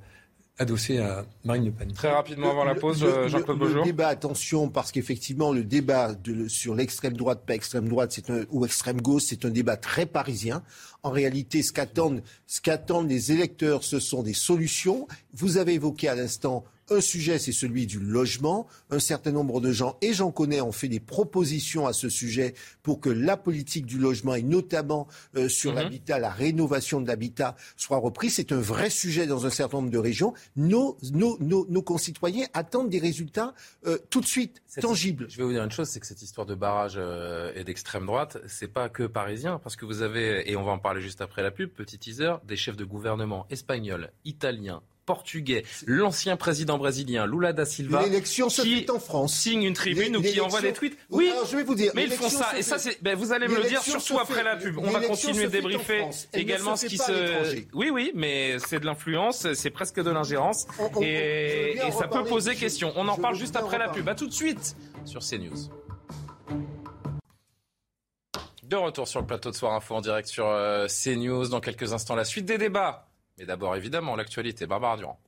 [0.58, 1.92] adossée à Marine Le Pen.
[1.92, 3.84] Très rapidement avant la pause, Le- euh, le- Jean-Claude le Beaujour.
[3.84, 8.44] débat, attention, parce qu'effectivement, le débat de- sur l'extrême droite, pas extrême droite, c'est un,
[8.50, 10.62] ou extrême gauche, c'est un débat très parisien.
[11.02, 15.08] En réalité, ce qu'attendent, ce qu'attendent les électeurs, ce sont des solutions.
[15.34, 18.66] Vous avez évoqué à l'instant Un sujet, c'est celui du logement.
[18.90, 22.52] Un certain nombre de gens, et j'en connais, ont fait des propositions à ce sujet
[22.82, 25.76] pour que la politique du logement, et notamment euh, sur Mhm.
[25.78, 28.34] l'habitat, la rénovation de l'habitat, soit reprise.
[28.34, 30.34] C'est un vrai sujet dans un certain nombre de régions.
[30.56, 33.54] Nos, nos, nos, nos concitoyens attendent des résultats
[33.86, 35.26] euh, tout de suite, Cette- tangibles.
[35.30, 38.04] Je vais vous dire une chose, c'est que cette histoire de barrage euh, et d'extrême
[38.06, 41.20] droite, c'est pas que parisien, parce que vous avez, et on va en parler juste
[41.22, 47.26] après la pub, petit teaser, des chefs de gouvernement espagnols, italiens, portugais, l'ancien président brésilien
[47.26, 49.34] Lula da Silva, L'élection se qui fait en France.
[49.34, 50.96] signe une tribune ou qui envoie des tweets.
[51.10, 51.92] Oui, Alors, je vais vous dire.
[51.94, 52.56] mais ils font ça.
[52.56, 53.02] Et ça, c'est.
[53.02, 54.78] Ben, vous allez me le dire surtout après fait- la pub.
[54.78, 57.64] On va continuer de débriefer également ce qui se.
[57.74, 62.08] Oui, oui, mais c'est de l'influence, c'est presque de l'ingérence, On- on- et, et ça
[62.08, 62.92] peut poser question.
[62.96, 64.08] On en parle juste après la pub.
[64.08, 65.68] À tout de suite sur CNews.
[68.62, 71.48] De retour sur le plateau de Soir Info en direct sur euh, CNews.
[71.48, 73.08] Dans quelques instants, la suite des débats.
[73.38, 74.66] Mais d'abord, évidemment, l'actualité.
[74.66, 75.20] Barbara Durand.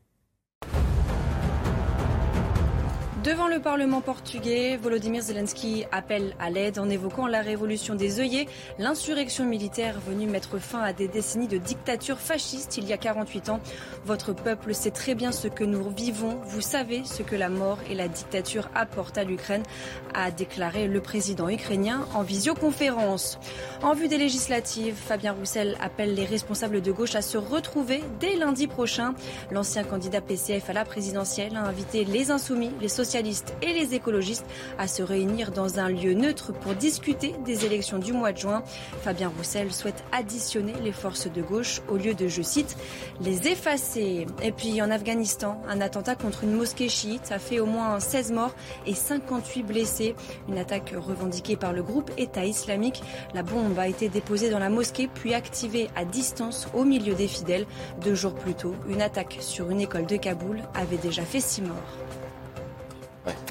[3.24, 8.46] Devant le Parlement portugais, Volodymyr Zelensky appelle à l'aide en évoquant la révolution des œillets,
[8.78, 13.48] l'insurrection militaire venue mettre fin à des décennies de dictature fasciste il y a 48
[13.48, 13.60] ans.
[14.04, 17.78] Votre peuple sait très bien ce que nous vivons, vous savez ce que la mort
[17.88, 19.62] et la dictature apportent à l'Ukraine,
[20.12, 23.38] a déclaré le président ukrainien en visioconférence.
[23.82, 28.37] En vue des législatives, Fabien Roussel appelle les responsables de gauche à se retrouver dès
[28.37, 29.14] lundi prochain.
[29.50, 34.44] L'ancien candidat PCF à la présidentielle a invité les insoumis, les socialistes et les écologistes
[34.77, 38.64] à se réunir dans un lieu neutre pour discuter des élections du mois de juin.
[39.03, 42.77] Fabien Roussel souhaite additionner les forces de gauche au lieu de, je cite,
[43.20, 44.27] les effacer.
[44.42, 48.33] Et puis en Afghanistan, un attentat contre une mosquée chiite a fait au moins 16
[48.33, 50.16] morts et 58 blessés.
[50.48, 53.00] Une attaque revendiquée par le groupe État islamique.
[53.33, 57.29] La bombe a été déposée dans la mosquée puis activée à distance au milieu des
[57.29, 57.66] fidèles.
[58.03, 61.62] Deux jours plus tôt, une attaque sur une école de Kaboul avait déjà fait six
[61.62, 62.23] morts.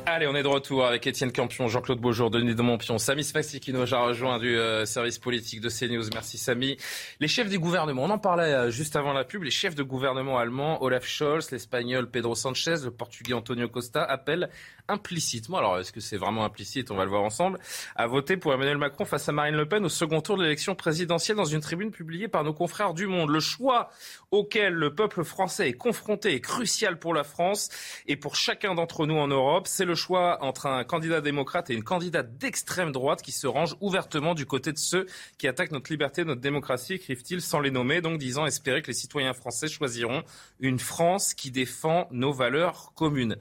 [0.05, 3.59] Allez, on est de retour avec Étienne Campion, Jean-Claude Beaujour, Denis de Montpion, Samy Sfaxi
[3.59, 6.03] qui nous a rejoint du euh, service politique de CNews.
[6.13, 6.77] Merci Samy.
[7.19, 9.81] Les chefs du gouvernement, on en parlait euh, juste avant la pub, les chefs de
[9.81, 14.49] gouvernement allemands, Olaf Scholz, l'espagnol Pedro Sanchez, le portugais Antonio Costa appellent
[14.87, 17.57] implicitement, alors est-ce que c'est vraiment implicite, on va le voir ensemble,
[17.95, 20.75] à voter pour Emmanuel Macron face à Marine Le Pen au second tour de l'élection
[20.75, 23.29] présidentielle dans une tribune publiée par nos confrères du Monde.
[23.29, 23.89] Le choix
[24.31, 27.69] auquel le peuple français est confronté est crucial pour la France
[28.07, 29.62] et pour chacun d'entre nous en Europe.
[29.67, 33.75] C'est le choix entre un candidat démocrate et une candidate d'extrême droite qui se range
[33.81, 35.05] ouvertement du côté de ceux
[35.37, 38.93] qui attaquent notre liberté, notre démocratie, écrivent-ils sans les nommer, donc disant espérer que les
[38.93, 40.23] citoyens français choisiront
[40.59, 43.37] une France qui défend nos valeurs communes.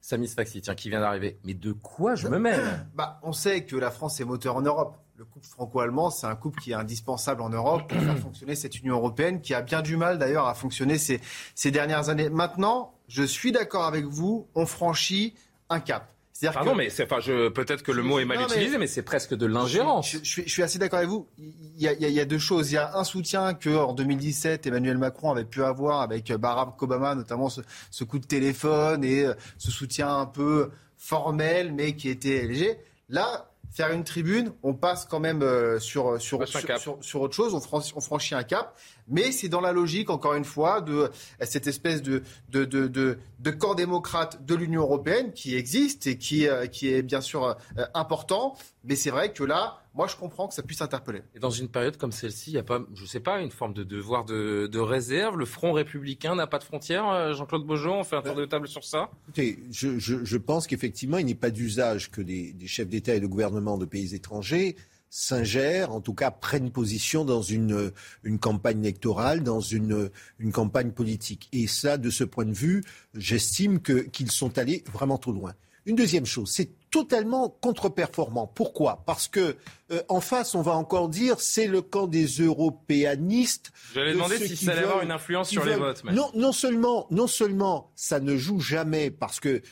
[0.00, 1.38] Samy Sfaxi, tiens, qui vient d'arriver.
[1.44, 2.86] Mais de quoi je me mêle?
[2.94, 4.98] Bah, on sait que la France est moteur en Europe.
[5.16, 8.78] Le couple franco-allemand, c'est un couple qui est indispensable en Europe pour faire fonctionner cette
[8.78, 11.22] Union européenne, qui a bien du mal d'ailleurs à fonctionner ces,
[11.54, 12.28] ces dernières années.
[12.28, 15.34] Maintenant, je suis d'accord avec vous, on franchit
[15.70, 16.10] un cap.
[16.32, 18.76] C'est-à-dire Pardon, que- mais c'est, enfin, je, peut-être que le mot est mal Non, utilisé,
[18.76, 20.10] mais c'est presque de l'ingérence.
[20.10, 21.28] Je, je suis, je suis assez d'accord avec vous.
[21.38, 22.72] Il y, a, il y a- il y a deux choses.
[22.72, 26.36] Il y a un soutien que en 2017 Emmanuel Macron avait pu avoir avec euh,
[26.38, 27.60] Barack Obama, notamment ce,
[27.92, 32.78] ce coup de téléphone et euh, ce soutien un peu formel, mais qui était léger.
[33.08, 36.78] Là, faire une tribune, on passe quand même euh, sur, sur, sur, cap.
[36.80, 37.54] sur- sur autre chose.
[37.54, 38.76] On, franchit- on franchit un cap,
[39.08, 41.10] mais c'est dans la logique, encore une fois, de
[41.42, 46.16] cette espèce de, de, de, de, de corps démocrate de l'Union européenne qui existe et
[46.18, 48.56] qui, euh, qui est bien sûr euh, important.
[48.84, 51.22] Mais c'est vrai que là, moi, je comprends que ça puisse interpeller.
[51.34, 53.72] Et dans une période comme celle-ci, il n'y a pas, je sais pas, une forme
[53.74, 55.36] de devoir de, de réserve.
[55.38, 57.08] Le Front républicain n'a pas de frontières.
[57.08, 59.10] euh, Jean-Claude Beaujean, on fait un tour de table sur ça.
[59.28, 63.14] Écoutez, je, je- je pense qu'effectivement, il n'est pas d'usage que des, des chefs d'État
[63.14, 64.76] et de gouvernement de pays étrangers
[65.16, 67.92] s'ingèrent, en tout cas prennent position dans une,
[68.24, 71.48] une campagne électorale, dans une, une campagne politique.
[71.52, 72.82] Et ça, de ce point de vue,
[73.14, 75.54] j'estime que, qu'ils sont allés vraiment trop loin.
[75.86, 78.46] Une deuxième chose, c'est totalement contre-performant.
[78.48, 79.02] Pourquoi?
[79.06, 79.54] Parce que
[79.92, 83.70] euh, en face, on va encore dire c'est le camp des européanistes.
[83.94, 86.02] J'allais de demander si ça allait avoir une influence sur les veulent- votes.
[86.04, 89.62] mais- Non, non seulement, non seulement ça ne joue jamais parce que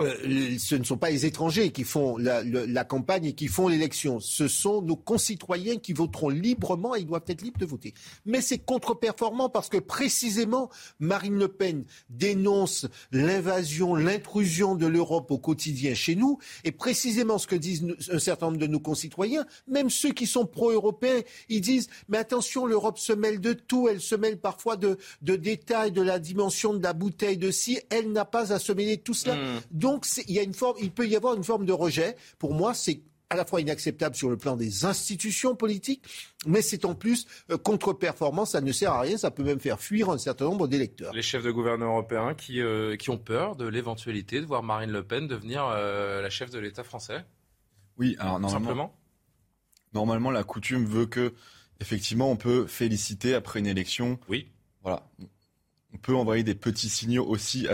[0.00, 4.20] euh, ce ne sont pas les étrangers qui font la, campagne et qui font l'élection.
[4.20, 7.94] Ce sont nos concitoyens qui voteront librement et ils doivent être libres de voter.
[8.24, 15.38] Mais c'est contre-performant parce que précisément Marine Le Pen dénonce l'invasion, l'intrusion de l'Europe au
[15.38, 19.90] quotidien chez nous et précisément ce que disent un certain nombre de nos concitoyens, même
[19.90, 24.14] ceux qui sont pro-européens, ils disent mais attention, l'Europe se mêle de tout, elle se
[24.14, 28.24] mêle parfois de, de détails, de la dimension de la bouteille de ci, elle n'a
[28.24, 29.36] pas à se mêler de tout cela.
[29.36, 29.60] Hmm.
[29.86, 32.16] Donc il y a une forme, il peut y avoir une forme de rejet.
[32.40, 36.02] Pour moi, c'est à la fois inacceptable sur le plan des institutions politiques,
[36.44, 39.80] mais c'est en plus euh, contre-performance, ça ne sert à rien, ça peut même faire
[39.80, 41.12] fuir un certain nombre d'électeurs.
[41.12, 44.90] Les chefs de gouvernement européens qui, euh, qui ont peur de l'éventualité de voir Marine
[44.90, 47.24] Le Pen devenir euh, la chef de l'État français
[47.96, 48.98] Oui, alors normalement, Simplement
[49.94, 51.32] normalement la coutume veut que
[51.80, 54.18] effectivement on peut féliciter après une élection.
[54.28, 54.50] Oui.
[54.82, 55.08] Voilà.
[55.94, 57.68] On peut envoyer des petits signaux aussi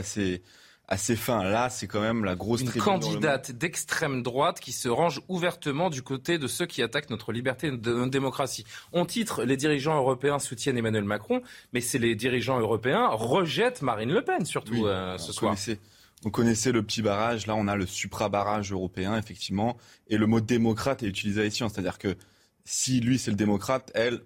[0.88, 1.42] assez assez fins.
[1.42, 6.02] Là, c'est quand même la grosse Une candidate d'extrême droite qui se range ouvertement du
[6.02, 8.64] côté de ceux qui attaquent notre liberté de notre démocratie.
[8.92, 11.42] On titre les dirigeants européens soutiennent Emmanuel Macron,
[11.72, 15.50] mais c'est les dirigeants européens rejettent Marine Le Pen surtout Oui, euh, ce on soir.
[15.52, 15.80] connaissait-
[16.24, 19.76] on connaissait le petit barrage, là on a le supra-barrage européen, effectivement,
[20.08, 22.16] et le mot démocrate est utilisé ici, c'est-à-dire que
[22.64, 24.20] si lui c'est le démocrate, elle,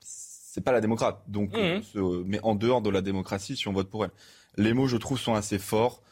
[0.00, 3.72] c'est pas la démocrate, donc on se met en dehors de la démocratie si on
[3.72, 4.10] vote pour elle.
[4.58, 6.02] Les mots, je trouve, sont assez forts.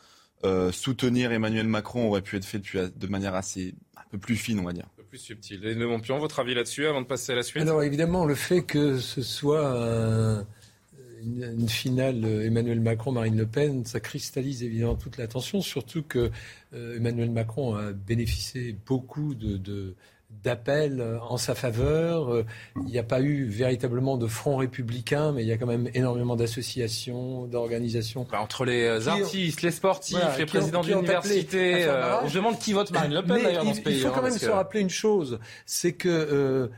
[0.45, 4.37] Euh, soutenir Emmanuel Macron aurait pu être fait depuis, de manière assez, un peu plus
[4.37, 4.85] fine, on va dire.
[4.95, 5.65] Un peu plus subtil.
[5.65, 8.35] Et Le Montpion, votre avis là-dessus avant de passer à la suite Alors évidemment, le
[8.35, 10.47] fait que ce soit un-
[11.23, 16.31] une, une finale Emmanuel Macron-Marine Le Pen, ça cristallise évidemment toute l'attention, surtout que
[16.75, 19.95] euh, Emmanuel Macron a bénéficié beaucoup de, de-
[20.31, 22.33] d'appels euh, en sa faveur.
[22.33, 22.45] Euh,
[22.77, 25.89] Il n'y a pas eu véritablement de front républicain, mais il y a quand même
[25.95, 28.27] énormément d'associations, d'organisations.
[28.31, 32.35] Bah, entre les euh, ont- artistes, les sportifs, Voilà, les présidents d'université, euh, on se
[32.35, 33.97] demande qui vote Marine Le Pen d'ailleurs dans ce pays.
[33.97, 36.69] il faut hein, quand même se que- rappeler une chose, c'est que euh,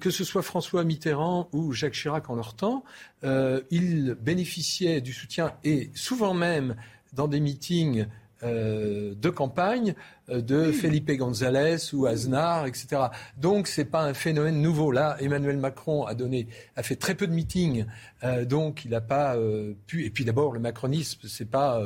[0.00, 2.84] que ce soit François Mitterrand ou Jacques Chirac en leur temps,
[3.24, 6.76] euh, ils bénéficiaient du soutien et souvent même
[7.12, 8.06] dans des meetings
[8.42, 9.94] euh, de campagne
[10.30, 13.02] euh, de Felipe González ou Aznar, etc.
[13.36, 14.92] Donc c'est pas un phénomène nouveau.
[14.92, 16.46] Là, Emmanuel Macron a donné,
[16.76, 17.86] a fait très peu de meetings,
[18.22, 20.04] euh, donc il n'a pas euh, pu.
[20.04, 21.82] Et puis d'abord, le macronisme, c'est pas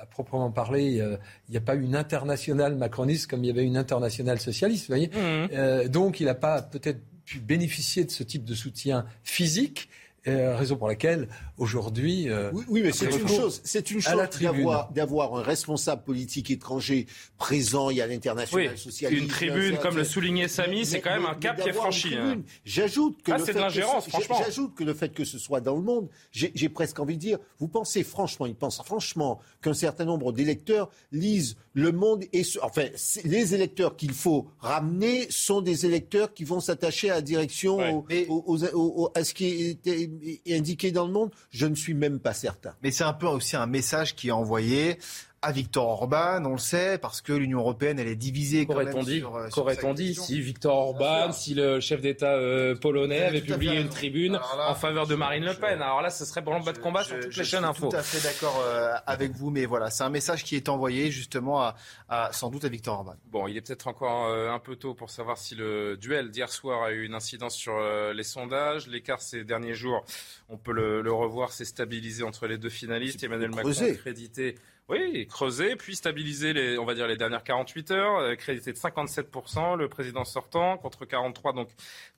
[0.00, 1.02] à proprement parler,
[1.48, 4.94] il n'y a pas une internationale macroniste comme il y avait une internationale socialiste, vous
[4.94, 5.10] voyez.
[5.52, 9.88] Euh, donc il n'a pas peut-être pu bénéficier de ce type de soutien physique.
[10.28, 12.28] Euh, raison pour laquelle aujourd'hui.
[12.30, 16.50] euh, Oui, oui, mais c'est une chose, c'est une chose d'avoir, d'avoir un responsable politique
[16.50, 17.06] étranger
[17.38, 17.90] présent.
[17.90, 19.22] Il y a l'international Oui, socialiste.
[19.22, 22.14] une tribune, comme le soulignait Samy, c'est quand même un cap qui est franchi.
[22.14, 22.42] hein.
[22.64, 24.36] J'ajoute que Ah, le c'est de fait que l'ingérence, ce- franchement.
[24.44, 27.20] J'ajoute que le fait que ce soit dans le monde, j'ai j'ai presque envie de
[27.20, 32.44] dire, vous pensez franchement, ils pensent franchement qu'un certain nombre d'électeurs lisent Le Monde et
[32.44, 32.84] ce- enfin
[33.24, 38.06] les électeurs qu'il faut ramener sont des électeurs qui vont s'attacher à la direction au-
[38.28, 39.46] au- aux- aux- aux- à ce qui
[39.86, 40.10] est
[40.48, 41.30] indiqué dans le Monde.
[41.50, 42.74] Je ne suis même pas certain.
[42.82, 44.98] Mais c'est un peu aussi un message qui est envoyé
[45.42, 49.18] à Victor Orban, on le sait, parce que l'Union européenne, elle est divisée Qu'aurait-on dit,
[49.18, 53.40] sur, euh, sur qu'aurait-on dit si Victor Orban, si le chef d'État euh, polonais avait
[53.40, 56.58] publié une tribune là, en faveur de Marine Le Pen Alors là, ce serait pour
[56.60, 57.88] bas de combat sur Je- toutes je les chaînes suis info.
[57.88, 61.10] tout à fait d'accord euh, avec vous, mais voilà, c'est un message qui est envoyé
[61.10, 61.74] justement à,
[62.08, 63.14] à- sans doute à Victor Orban.
[63.32, 66.50] Bon, il est peut-être encore euh, un peu tôt pour savoir si le duel d'hier
[66.52, 67.74] soir a eu une incidence sur
[68.14, 68.86] les sondages.
[68.86, 70.04] L'écart ces derniers jours,
[70.48, 73.22] on peut le, le revoir, s'est stabilisé entre les deux finalistes.
[73.24, 73.96] Emmanuel Macron creuser.
[73.96, 74.54] crédité,
[74.88, 78.76] oui, creuser, puis stabiliser les, on va dire les dernières 48 heures, euh, crédité de
[78.78, 81.68] 57%, le président sortant contre 43 donc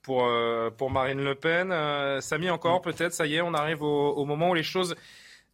[0.01, 1.71] pour euh, pour Marine Le Pen.
[1.71, 4.95] Euh, Samy encore peut-être, ça y est, on arrive au, au moment où les choses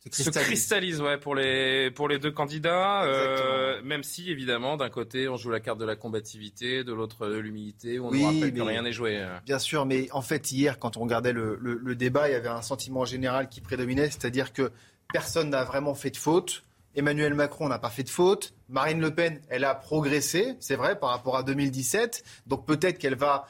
[0.03, 0.47] se cristallise.
[0.47, 5.37] cristallise ouais, pour, les, pour les deux candidats, euh, même si évidemment d'un côté on
[5.37, 8.53] joue la carte de la combativité, de l'autre de l'humilité, où on Oui, nous rappelle
[8.53, 9.23] que rien n'est joué.
[9.45, 12.35] Bien sûr, mais en fait, hier, quand on regardait le, le- le débat, il y
[12.35, 14.71] avait un sentiment général qui prédominait, c'est-à-dire que
[15.13, 16.63] personne n'a vraiment fait de faute.
[16.95, 18.53] Emmanuel Macron n'a pas fait de faute.
[18.69, 22.23] Marine Le Pen, elle a progressé, c'est vrai, par rapport à 2017.
[22.47, 23.45] Donc peut-être qu'elle va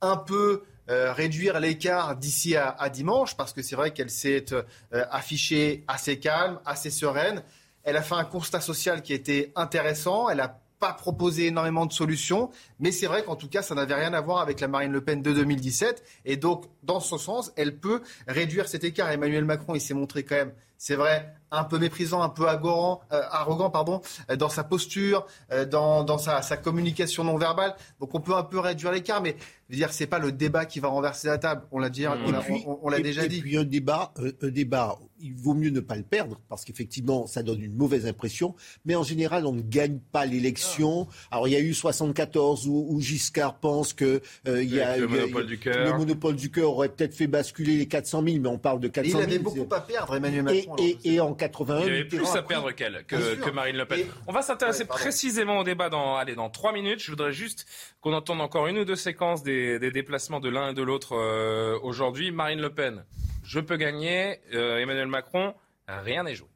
[0.00, 4.62] un peu euh, réduire l'écart d'ici à, dimanche, parce que c'est vrai qu'elle s'est euh,
[5.10, 7.42] affichée assez calme, assez sereine.
[7.82, 10.28] Elle a fait un constat social qui était intéressant.
[10.28, 13.94] Elle n'a pas proposé énormément de solutions, mais c'est vrai qu'en tout cas, ça n'avait
[13.94, 16.04] rien à voir avec la Marine Le Pen de 2017.
[16.24, 19.10] Et donc, dans ce sens, elle peut réduire cet écart.
[19.10, 23.00] Emmanuel Macron, il s'est montré quand même, c'est vrai, un peu méprisant, un peu arrogant,
[23.12, 27.74] euh, arrogant pardon, euh, dans sa posture, euh, dans, dans sa, sa communication non verbale.
[28.00, 29.36] Donc, on peut un peu réduire l'écart, mais
[29.68, 31.62] je veux dire, c'est pas le débat qui va renverser la table.
[31.72, 33.40] On l'a dit, on l'a- Et puis- on- on l'a et- déjà et dit.
[33.40, 37.26] puis un débat, euh, un débat, il vaut mieux ne pas le perdre parce qu'effectivement,
[37.26, 38.54] ça donne une mauvaise impression.
[38.84, 41.06] Mais en général, on ne gagne pas l'élection.
[41.30, 44.90] Alors, il y a eu 74 où, où Giscard pense que euh, il y a
[44.90, 45.84] Avec le il y a- monopole du cœur.
[45.92, 48.88] Le monopole du cœur aurait peut-être fait basculer les 400 000, mais on parle de
[48.88, 49.22] Et 400 il 000.
[49.24, 50.76] avait beaucoup à perdre, Emmanuel Macron.
[50.78, 53.76] Et, et- et en 81, Il y avait Mitterrand plus à perdre qu'elle, que, Marine
[53.76, 54.00] Le Pen.
[54.00, 57.00] Et- On va s'intéresser Ouais, précisément au débat dans, allez, dans trois minutes.
[57.02, 57.66] Je voudrais juste
[58.00, 61.14] qu'on entende encore une ou deux séquences des, des déplacements de l'un et de l'autre
[61.16, 62.30] euh, aujourd'hui.
[62.30, 63.04] Marine Le Pen,
[63.44, 64.40] je peux gagner.
[64.54, 65.54] Euh, Emmanuel Macron,
[65.88, 66.48] rien n'est joué.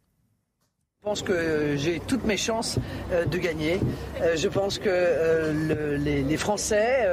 [1.03, 2.78] Je pense que j'ai toutes mes chances
[3.11, 3.81] euh, de gagner.
[4.20, 7.09] Euh, je pense que euh, les, Français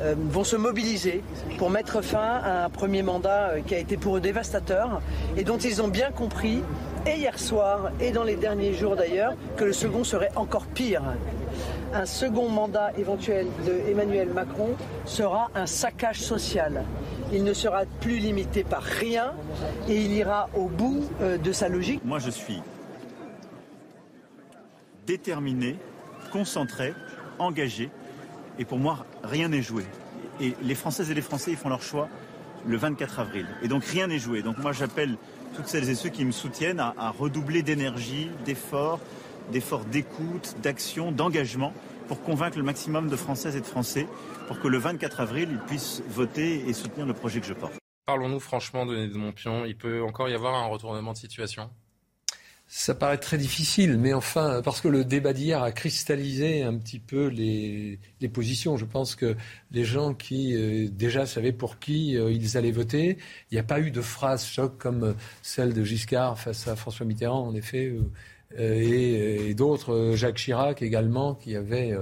[0.00, 1.24] vont se mobiliser
[1.58, 5.02] pour mettre fin à un premier mandat qui a été pour eux dévastateur
[5.36, 6.62] et dont ils ont bien compris,
[7.06, 11.02] et hier soir et dans les derniers jours d'ailleurs, que le second serait encore pire.
[11.94, 14.70] Un second mandat éventuel de Emmanuel Macron
[15.04, 16.84] sera un saccage social.
[17.32, 19.32] Il ne sera plus limité par rien
[19.88, 22.02] et il ira au bout de sa logique.
[22.04, 22.62] Moi je suis
[25.06, 25.76] déterminé,
[26.30, 26.94] concentré,
[27.38, 27.90] engagé.
[28.58, 29.84] Et pour moi, rien n'est joué.
[30.40, 32.08] Et les Françaises et les Français, ils font leur choix
[32.66, 33.46] le 24 avril.
[33.62, 34.42] Et donc rien n'est joué.
[34.42, 35.16] Donc moi, j'appelle
[35.54, 39.00] toutes celles et ceux qui me soutiennent à, redoubler d'énergie, d'efforts,
[39.50, 41.72] d'efforts d'écoute, d'action, d'engagement
[42.08, 44.06] pour convaincre le maximum de Françaises et de Français
[44.46, 47.74] pour que le 24 avril, ils puissent voter et soutenir le projet que je porte.
[48.06, 49.64] Parlons-nous franchement, de Montpion.
[49.64, 51.70] Il peut encore y avoir un retournement de situation?
[52.74, 56.98] Ça paraît très difficile, mais enfin, parce que le débat d'hier a cristallisé un petit
[56.98, 57.98] peu les,
[58.32, 58.78] positions.
[58.78, 59.36] Je pense que
[59.72, 63.18] les gens qui euh, déjà savaient pour qui euh, ils allaient voter,
[63.50, 67.04] il n'y a pas eu de phrase choc comme celle de Giscard face à François
[67.04, 67.92] Mitterrand, en effet,
[68.58, 71.94] euh, et, et d'autres, Jacques Chirac également, qui avait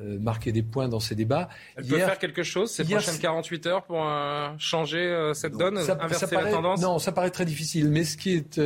[0.00, 1.48] euh, marquer des points dans ces débats.
[1.76, 5.78] Elle peut faire quelque chose ces prochaines 48 heures pour euh, changer euh, cette donne,
[5.78, 6.80] inverser la tendance?
[6.80, 7.88] Non, ça paraît très difficile.
[7.88, 8.60] Mais ce qui est,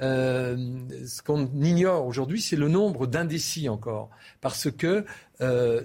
[0.00, 4.10] ce qu'on ignore aujourd'hui, c'est le nombre d'indécis encore,
[4.40, 5.04] parce que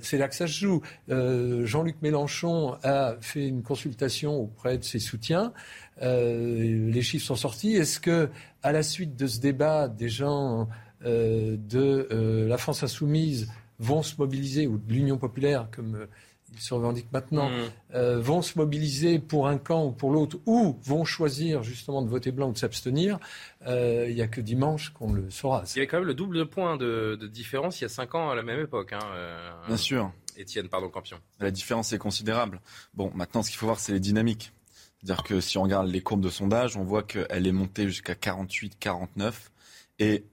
[0.02, 0.82] c'est là que ça se joue.
[1.08, 5.54] Jean-Luc Mélenchon a fait une consultation auprès de ses soutiens.
[6.02, 7.76] les chiffres sont sortis.
[7.76, 8.30] Est-ce que,
[8.64, 10.70] à la suite de ce débat, des gens
[11.04, 13.48] de la France insoumise
[13.80, 16.06] vont se mobiliser, ou de l'Union populaire, comme euh,
[16.54, 17.54] ils se revendiquent maintenant, mm.
[17.96, 22.10] euh, vont se mobiliser pour un camp ou pour l'autre, ou vont choisir justement de
[22.10, 23.20] voter blanc ou de s'abstenir,
[23.68, 25.64] euh, il n'y a que dimanche qu'on le saura.
[25.68, 28.16] Il y avait quand même le double de points de, différence il y a cinq
[28.16, 28.94] ans à la même époque.
[28.94, 30.12] Hein, Bien sûr.
[30.38, 31.18] Étienne, pardon, Campion.
[31.40, 32.62] La différence est considérable.
[32.94, 34.54] Bon, maintenant, ce qu'il faut voir, c'est les dynamiques.
[34.98, 38.16] C'est-à-dire que si on regarde les courbes de sondage, on voit qu'elle est montée jusqu'à
[38.16, 39.52] 48, 49.
[40.00, 40.26] Et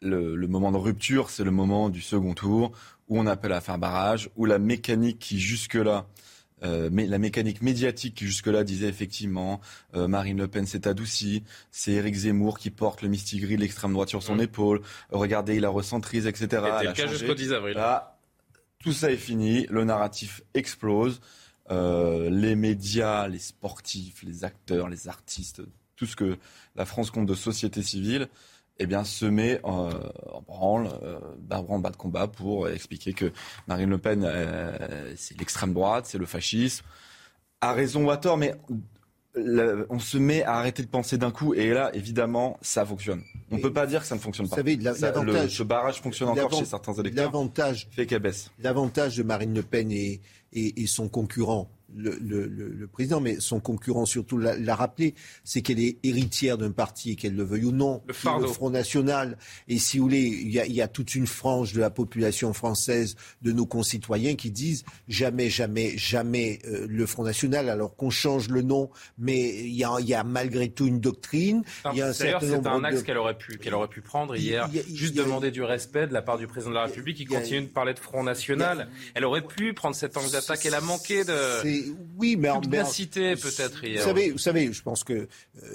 [0.00, 2.72] le, moment de rupture, c'est le moment du second tour
[3.08, 6.06] où on appelle à faire barrage, où la mécanique qui jusque-là
[6.64, 9.60] euh, mais la mécanique médiatique qui jusque-là disait effectivement
[9.94, 13.92] euh, Marine Le Pen s'est adoucie, c'est Éric Zemmour qui porte le mistigris de l'extrême
[13.92, 14.80] droite sur son épaule,
[15.10, 16.48] regardez il la recentrise, etc.
[16.48, 17.80] C'était le cas jusqu'au 10 avril.
[18.82, 21.20] tout ça est fini, le narratif explose,
[21.70, 25.62] euh, les médias, les sportifs, les acteurs, les artistes,
[25.94, 26.38] tout ce que
[26.74, 28.28] la France compte de société civile
[28.78, 29.90] eh bien, se met en,
[30.46, 33.32] branle, euh, bas de combat pour expliquer que
[33.66, 36.84] Marine Le Pen, euh, c'est l'extrême droite, c'est le fascisme.
[37.60, 38.54] A raison ou à tort, mais
[39.34, 43.22] on se met à arrêter de penser d'un coup, et là, évidemment, ça fonctionne.
[43.50, 44.56] On ne peut pas dire que ça ne fonctionne pas.
[44.56, 47.26] Vous savez, le, ce barrage fonctionne encore chez certains électeurs.
[47.26, 48.50] L'avantage, fait qu'elle baisse.
[48.60, 50.20] L'avantage de Marine Le Pen et,
[50.52, 55.14] et son concurrent, le, le, le, président, mais son concurrent surtout l'a rappelé,
[55.44, 59.38] c'est qu'elle est héritière d'un parti, qu'elle le veuille ou non, le, Front National.
[59.68, 61.90] Et si vous voulez, il y, a, il y, a, toute une frange de la
[61.90, 67.96] population française, de nos concitoyens, qui disent jamais, jamais, jamais euh, le Front National, alors
[67.96, 71.62] qu'on change le nom, mais il y a, il y a malgré tout une doctrine.
[71.84, 75.62] D'ailleurs, c'est un axe qu'elle aurait pu, qu'elle aurait pu prendre hier, juste demander du
[75.62, 78.22] respect de la part du président de la République, qui continue de parler de Front
[78.22, 78.88] National.
[79.14, 80.64] Elle aurait pu prendre cet angle d'attaque.
[80.66, 81.77] Elle a manqué de
[82.18, 83.80] oui, mais en cité peut-être.
[83.86, 85.26] Vous savez, vous savez, je pense que euh,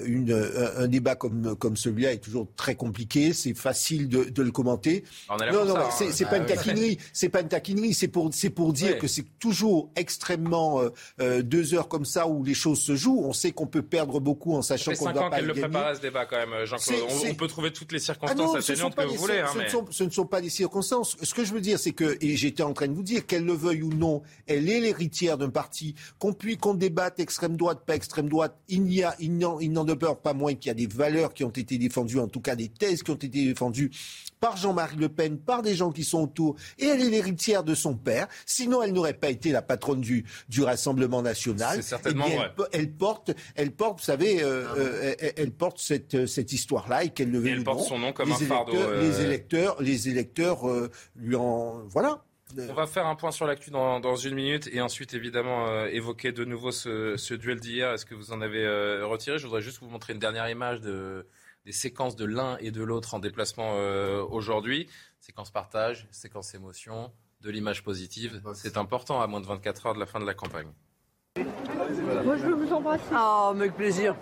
[0.04, 0.32] une,
[0.76, 3.32] un, débat comme comme celui-là est toujours très compliqué.
[3.32, 5.04] C'est facile de, de, le commenter.
[5.30, 6.98] non, non, c'est pas une taquinerie.
[7.12, 7.94] C'est pas une taquinerie.
[7.94, 10.90] C'est pour c'est pour dire que c'est toujours extrêmement euh,
[11.20, 13.22] euh, deux heures comme ça où les choses se jouent.
[13.24, 15.96] On sait qu'on peut perdre beaucoup en sachant qu'on ne doit pas qu'elle le prépare
[15.96, 17.00] ce débat quand même, Jean-Claude.
[17.30, 19.40] On, peut trouver toutes les ah circonstances atténuantes que vous voulez.
[19.40, 21.16] Hein, ce, sont, ce ne sont pas des circonstances.
[21.22, 23.44] Ce que je veux dire, c'est que et j'étais en train de vous dire qu'elle
[23.44, 27.82] le veuille ou non, elle est l'héritière d'un parti qu'on puis qu'on débatte extrême droite,
[27.86, 30.86] pas extrême droite, il n'y a, il n'en demeure pas moins qu'il y a des
[30.86, 33.90] valeurs qui ont été défendues, en tout cas des thèses qui ont été défendues
[34.40, 37.74] par Jean-Marie Le Pen, par des gens qui sont autour, et elle est l'héritière de
[37.74, 38.28] son père.
[38.44, 41.76] Sinon, elle n'aurait pas été la patronne du, du Rassemblement national.
[41.76, 42.52] C'est certainement eh vrai.
[42.72, 47.08] Elle, porte, elle porte, vous savez, euh, ah euh, elle, porte cette, cette histoire-là et
[47.08, 47.48] qu'elle le veut.
[47.48, 48.72] Elle porte son nom comme un fardeau.
[48.72, 50.64] Les euh, électeurs, les électeurs
[51.16, 52.22] lui en, voilà.
[52.56, 56.32] On va faire un point sur l'actu dans, une minute et ensuite évidemment euh, évoquer
[56.32, 57.92] de nouveau ce, duel d'hier.
[57.92, 59.38] Est-ce que vous en avez euh, retiré?
[59.38, 61.26] Je voudrais juste vous montrer une dernière image de,
[61.64, 64.88] des séquences de l'un et de l'autre en déplacement euh, aujourd'hui.
[65.20, 68.42] Séquence partage, séquence émotion, de l'image positive.
[68.54, 70.68] C'est important à moins de 24 heures de la fin de la campagne.
[71.36, 73.02] Moi je veux vous embrasser.
[73.12, 74.14] Ah, avec plaisir.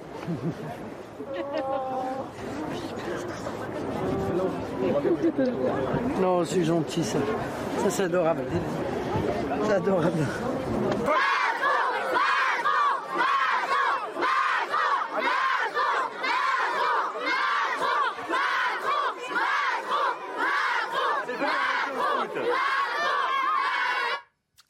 [6.21, 7.19] Non, c'est gentil ça.
[7.79, 8.45] Ça, c'est adorable.
[9.65, 10.27] C'est adorable.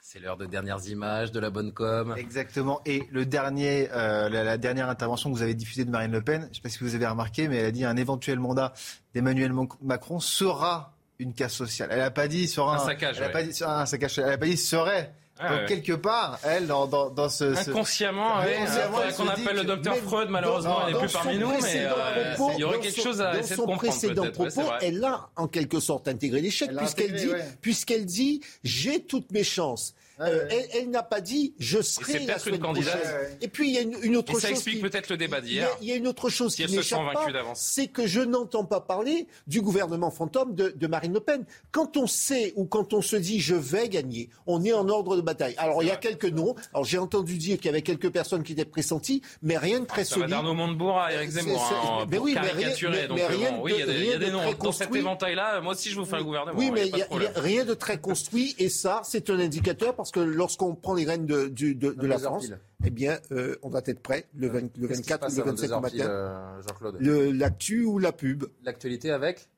[0.02, 2.14] C'est l'heure de dernières images, de la bonne com.
[2.16, 2.80] Exactement.
[2.87, 6.22] Et le dernier, euh, la, la dernière intervention que vous avez diffusée de Marine Le
[6.22, 8.39] Pen, je ne sais pas si vous avez remarqué, mais elle a dit un éventuel
[8.39, 8.72] mandat
[9.14, 9.53] d'Emmanuel
[9.83, 11.91] Macron sera une casse sociale.
[11.93, 13.33] Elle n'a pas dit sera Un saccage, Elle n'a ouais.
[13.33, 14.18] pas dit sera un saccage.
[14.18, 15.12] Elle n'a pas dit serait.
[15.39, 15.66] Ah, Donc ouais.
[15.66, 19.57] quelque part, elle dans, dans, dans ce, ce- Inconsciemment, ouais, Inconsciemment, faudrait elle qu'on appelle
[19.57, 22.53] le docteur Freud, malheureusement, dans- il n'est plus son parmi nous, mais précédent euh, propos-
[22.55, 24.22] il y aurait dans quelque son- chose à essayer de son comprendre précédent.
[24.22, 27.45] Ouais, c'est propos, elle a en quelque sorte intégré l'échec Elle puisqu'elle dit, ouais.
[27.61, 29.95] puisqu'elle dit, j'ai toutes mes chances.
[30.22, 33.00] Euh, elle elle n'a pas dit je serai la une candidate.
[33.00, 33.38] prochaine.
[33.40, 34.50] Et puis il y a une, une autre Et ça chose.
[34.50, 35.68] explique qui- peut-être le débat d'hier.
[35.80, 37.60] Il y a une autre chose Si qui n'échappe pas, d'avance.
[37.60, 41.44] c'est que je n'entends pas parler du gouvernement fantôme de, de Marine Le Pen.
[41.70, 45.16] Quand on sait ou quand on se dit je vais gagner, on est en ordre
[45.16, 45.54] de bataille.
[45.58, 46.54] Alors il y a quelques noms.
[46.72, 49.86] Alors j'ai entendu dire qu'il y avait quelques personnes qui étaient pressenties, mais rien de
[49.86, 50.30] très Ça va solide.
[50.30, 53.24] d'Arnaud Montebourg à Éric Zemmour, C'est- c'est- hein, mais oui, mais rien- mais- Donc, mais
[53.24, 54.30] euh, rien bon, oui, de- il y a des, il y a rien des de
[54.30, 54.52] noms.
[54.62, 56.58] Dans cet éventail-là, moi aussi, je vous fais un gouvernement.
[56.58, 57.06] Oui, mais il de n'y a,
[57.40, 61.26] rien de très construit et ça, c'est un indicateur parce que lorsqu'on prend les rênes
[61.26, 62.58] de, du- de, de la 22 heures France, pile.
[62.84, 65.32] eh bien, euh, on doit être prêt le, 20 le Qu'est-ce qui se 24 passe
[65.32, 65.96] ou le à 25 22 heures matin.
[65.96, 66.96] pile, euh, Jean-Claude?
[67.38, 68.44] L'actu ou la pub?
[68.62, 69.48] L'actualité avec?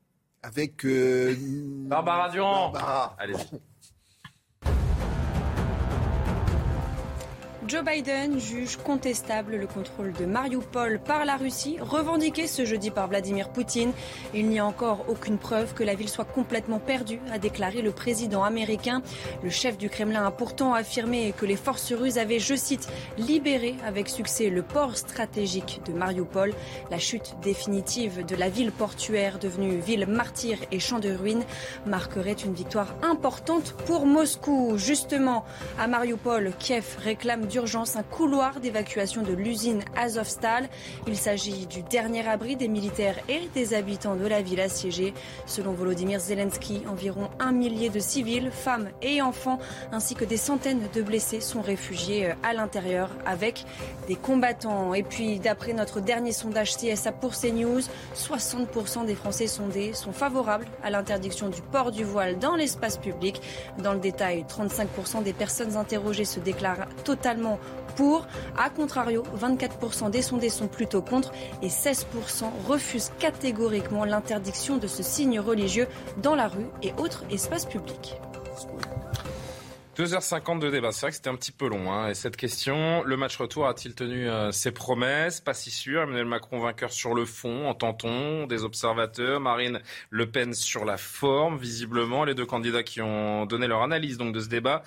[0.43, 0.85] Avec.
[0.87, 1.35] euh,
[1.89, 2.71] Barbara Durand.
[2.73, 3.17] Barbara.
[3.19, 3.61] Allez-y.
[7.67, 13.09] Joe Biden juge contestable le contrôle de Mariupol par la Russie, revendiqué ce jeudi par
[13.09, 13.93] Vladimir Poutine.
[14.35, 17.91] Il n'y a encore aucune preuve que la ville soit complètement perdue, a déclaré le
[17.91, 19.01] président américain.
[19.43, 22.87] Le chef du Kremlin a pourtant affirmé que les forces russes avaient, je cite,
[23.17, 26.53] libéré avec succès le port stratégique de Mariupol.
[26.91, 31.45] La chute définitive de la ville portuaire devenue ville martyre et champ de ruines
[31.87, 34.75] marquerait une victoire importante pour Moscou.
[34.77, 35.47] Justement,
[35.79, 40.69] à Mariupol, Kiev réclame d'urgence un couloir d'évacuation de l'usine Azovstal.
[41.07, 45.15] Il s'agit du dernier abri des militaires et des habitants de la ville assiégée.
[45.47, 49.61] Selon Volodymyr Zelensky, environ un millier de civils, femmes et enfants,
[49.93, 53.65] ainsi que des centaines de blessés sont réfugiés euh, à l'intérieur avec
[54.09, 54.93] des combattants.
[54.93, 57.83] Et puis, d'après notre dernier sondage CSA pour CNews,
[58.17, 63.41] 60% des Français sondés sont favorables à l'interdiction du port du voile dans l'espace public.
[63.79, 67.44] Dans le détail, 35% des personnes interrogées se déclarent totalement
[67.97, 68.27] pour.
[68.59, 71.33] A contrario, 24% des sondés sont plutôt contre
[71.63, 72.05] et 16%
[72.67, 75.89] refusent catégoriquement l'interdiction de ce signe religieux
[76.23, 78.17] dans la rue et autres espaces publics.
[79.97, 80.91] 2h50 de débat.
[80.93, 81.93] C'est vrai que c'était un petit peu long.
[81.93, 82.09] Hein.
[82.09, 85.41] Et cette question, le match retour a-t-il tenu euh, ses promesses?
[85.41, 86.03] Pas si sûr.
[86.03, 88.47] Emmanuel Macron vainqueur sur le fond, entend-on?
[88.47, 89.41] Des observateurs.
[89.41, 89.81] Marine
[90.11, 92.25] Le Pen sur la forme, visiblement.
[92.25, 94.83] Les deux candidats qui ont donné leur analyse donc de ce débat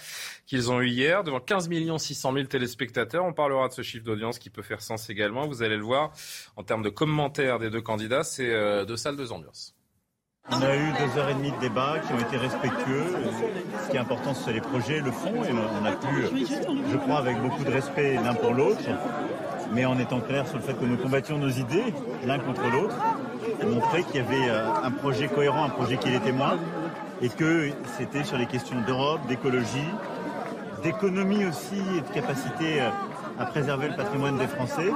[0.45, 3.23] qu'ils ont eu hier devant 15 600 000 téléspectateurs.
[3.23, 5.47] On parlera de ce chiffre d'audience qui peut faire sens également.
[5.47, 6.11] Vous allez le voir.
[6.57, 9.76] En termes de commentaires des deux candidats, c'est euh, deux salles, deux ambiances.
[10.49, 13.03] On a eu deux heures et demie de débat qui ont été respectueux.
[13.83, 15.43] Ce qui est important, c'est les projets, le fond.
[15.43, 16.45] Et on a pu,
[16.89, 18.79] je crois, avec beaucoup de respect l'un pour l'autre,
[19.73, 21.93] mais en étant clair sur le fait que nous combattions nos idées
[22.25, 22.95] l'un contre l'autre,
[23.65, 26.57] montrer qu'il y avait euh, un projet cohérent, un projet qui est témoin,
[27.21, 29.89] et que c'était sur les questions d'Europe, d'écologie,
[30.83, 32.89] d'économie aussi et de capacité euh,
[33.39, 34.91] à préserver le patrimoine des Français.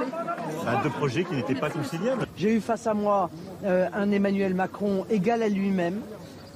[0.82, 2.26] Deux projets qui n'étaient pas conciliables.
[2.36, 3.30] J'ai eu face à moi
[3.64, 6.00] euh, un Emmanuel Macron égal à lui-même,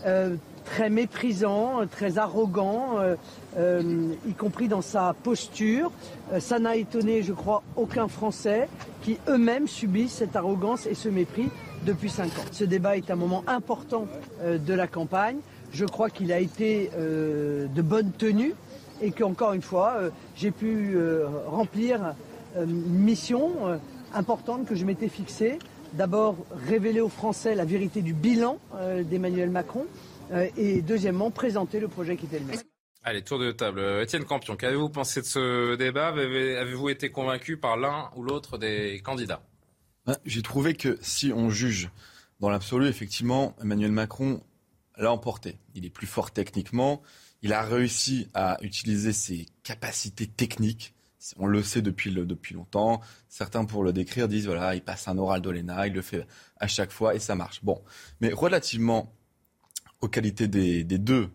[0.05, 0.35] euh,
[0.65, 2.97] très méprisant, très arrogant,
[3.57, 5.93] euh, y compris dans sa posture.
[6.41, 8.69] Ça n'a étonné, je crois, aucun Français
[9.03, 11.51] qui eux-mêmes subissent cette arrogance et ce mépris
[11.85, 12.45] depuis cinq ans.
[12.51, 14.07] Ce débat est un moment important
[14.45, 15.39] de la campagne.
[15.73, 18.55] Je crois qu'il a été de bonne tenue
[19.01, 19.99] et qu'encore une fois,
[20.35, 20.97] j'ai pu
[21.47, 22.15] remplir
[22.65, 23.79] une mission euh,
[24.15, 25.59] importante que je m'étais fixée.
[25.93, 26.37] D'abord,
[26.69, 29.87] révéler aux Français la vérité du bilan euh, d'Emmanuel Macron
[30.33, 32.59] euh, et deuxièmement, présenter le projet qui était le mien.
[33.05, 33.79] Allez, tour de table.
[33.79, 38.23] Euh, Étienne Campion, qu'avez-vous pensé de ce débat Avez- Avez-vous été convaincu par l'un ou
[38.25, 39.43] l'autre des candidats
[40.09, 41.89] Ouais, J'ai trouvé que si on juge
[42.41, 44.41] dans l'absolu, effectivement, Emmanuel Macron
[44.99, 45.57] l'a emporté.
[45.75, 47.01] Il est plus fort techniquement.
[47.43, 50.93] Il a réussi à utiliser ses capacités techniques.
[51.37, 53.01] On le sait depuis, depuis longtemps.
[53.29, 56.27] Certains, pour le décrire, disent voilà, il passe un oral d'Olena, il le fait
[56.61, 57.65] à chaque fois et ça marche.
[57.65, 57.83] Bon,
[58.21, 59.13] mais relativement
[60.01, 61.31] aux qualités des, des deux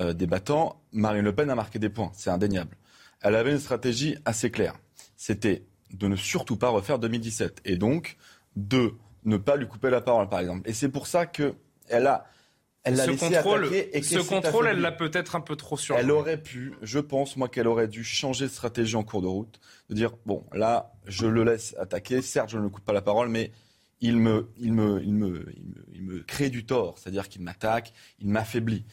[0.00, 2.76] euh, débattants, Marine Le Pen a marqué des points, c'est indéniable.
[3.20, 4.74] Elle avait une stratégie assez claire.
[5.16, 8.16] C'était de ne surtout pas refaire 2017 et donc
[8.56, 10.68] de ne pas lui couper la parole, par exemple.
[10.68, 11.54] Et c'est pour ça que
[11.88, 12.26] Elle a.
[12.84, 15.76] Elle l'a ce laissé contrôle, attaquer et ce contrôle, elle l'a peut-être un peu trop
[15.76, 15.96] sur.
[15.96, 19.28] Elle aurait pu, je pense, moi, qu'elle aurait dû changer de stratégie en cours de
[19.28, 19.60] route.
[19.88, 22.22] De dire, bon, là, je le laisse attaquer.
[22.22, 23.52] Certes, je ne lui coupe pas la parole, mais
[24.00, 26.98] il me, il me, il me, il me, il me crée du tort.
[26.98, 28.84] C'est-à-dire qu'il m'attaque, il m'affaiblit.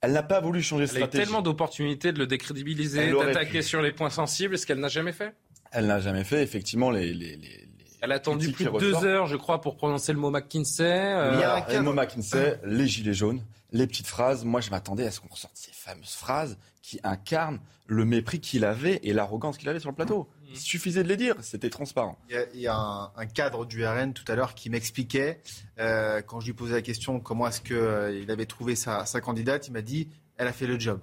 [0.00, 1.24] Elle n'a pas voulu changer de Elle a eu stratégie.
[1.24, 5.34] tellement d'opportunités de le décrédibiliser, d'attaquer sur les points sensibles, ce qu'elle n'a jamais fait.
[5.70, 7.12] Elle n'a jamais fait, effectivement, les.
[7.12, 7.68] les, les
[8.02, 10.84] Elle a attendu plus de deux heures, je crois, pour prononcer le mot McKinsey.
[10.84, 14.44] euh, Alors, Elmo McKinsey, les gilets jaunes, les petites phrases.
[14.44, 18.64] Moi, je m'attendais à ce qu'on ressorte ces fameuses phrases qui incarnent le mépris qu'il
[18.64, 20.28] avait et l'arrogance qu'il avait sur le plateau.
[20.50, 22.18] Il suffisait de les dire, c'était transparent.
[22.28, 24.68] Il y a, il y a un, un cadre du RN tout à l'heure qui
[24.68, 25.40] m'expliquait,
[25.78, 29.68] euh, quand je lui posais la question comment est-ce qu'il avait trouvé sa, sa candidate,
[29.68, 31.00] il m'a dit elle a fait le job.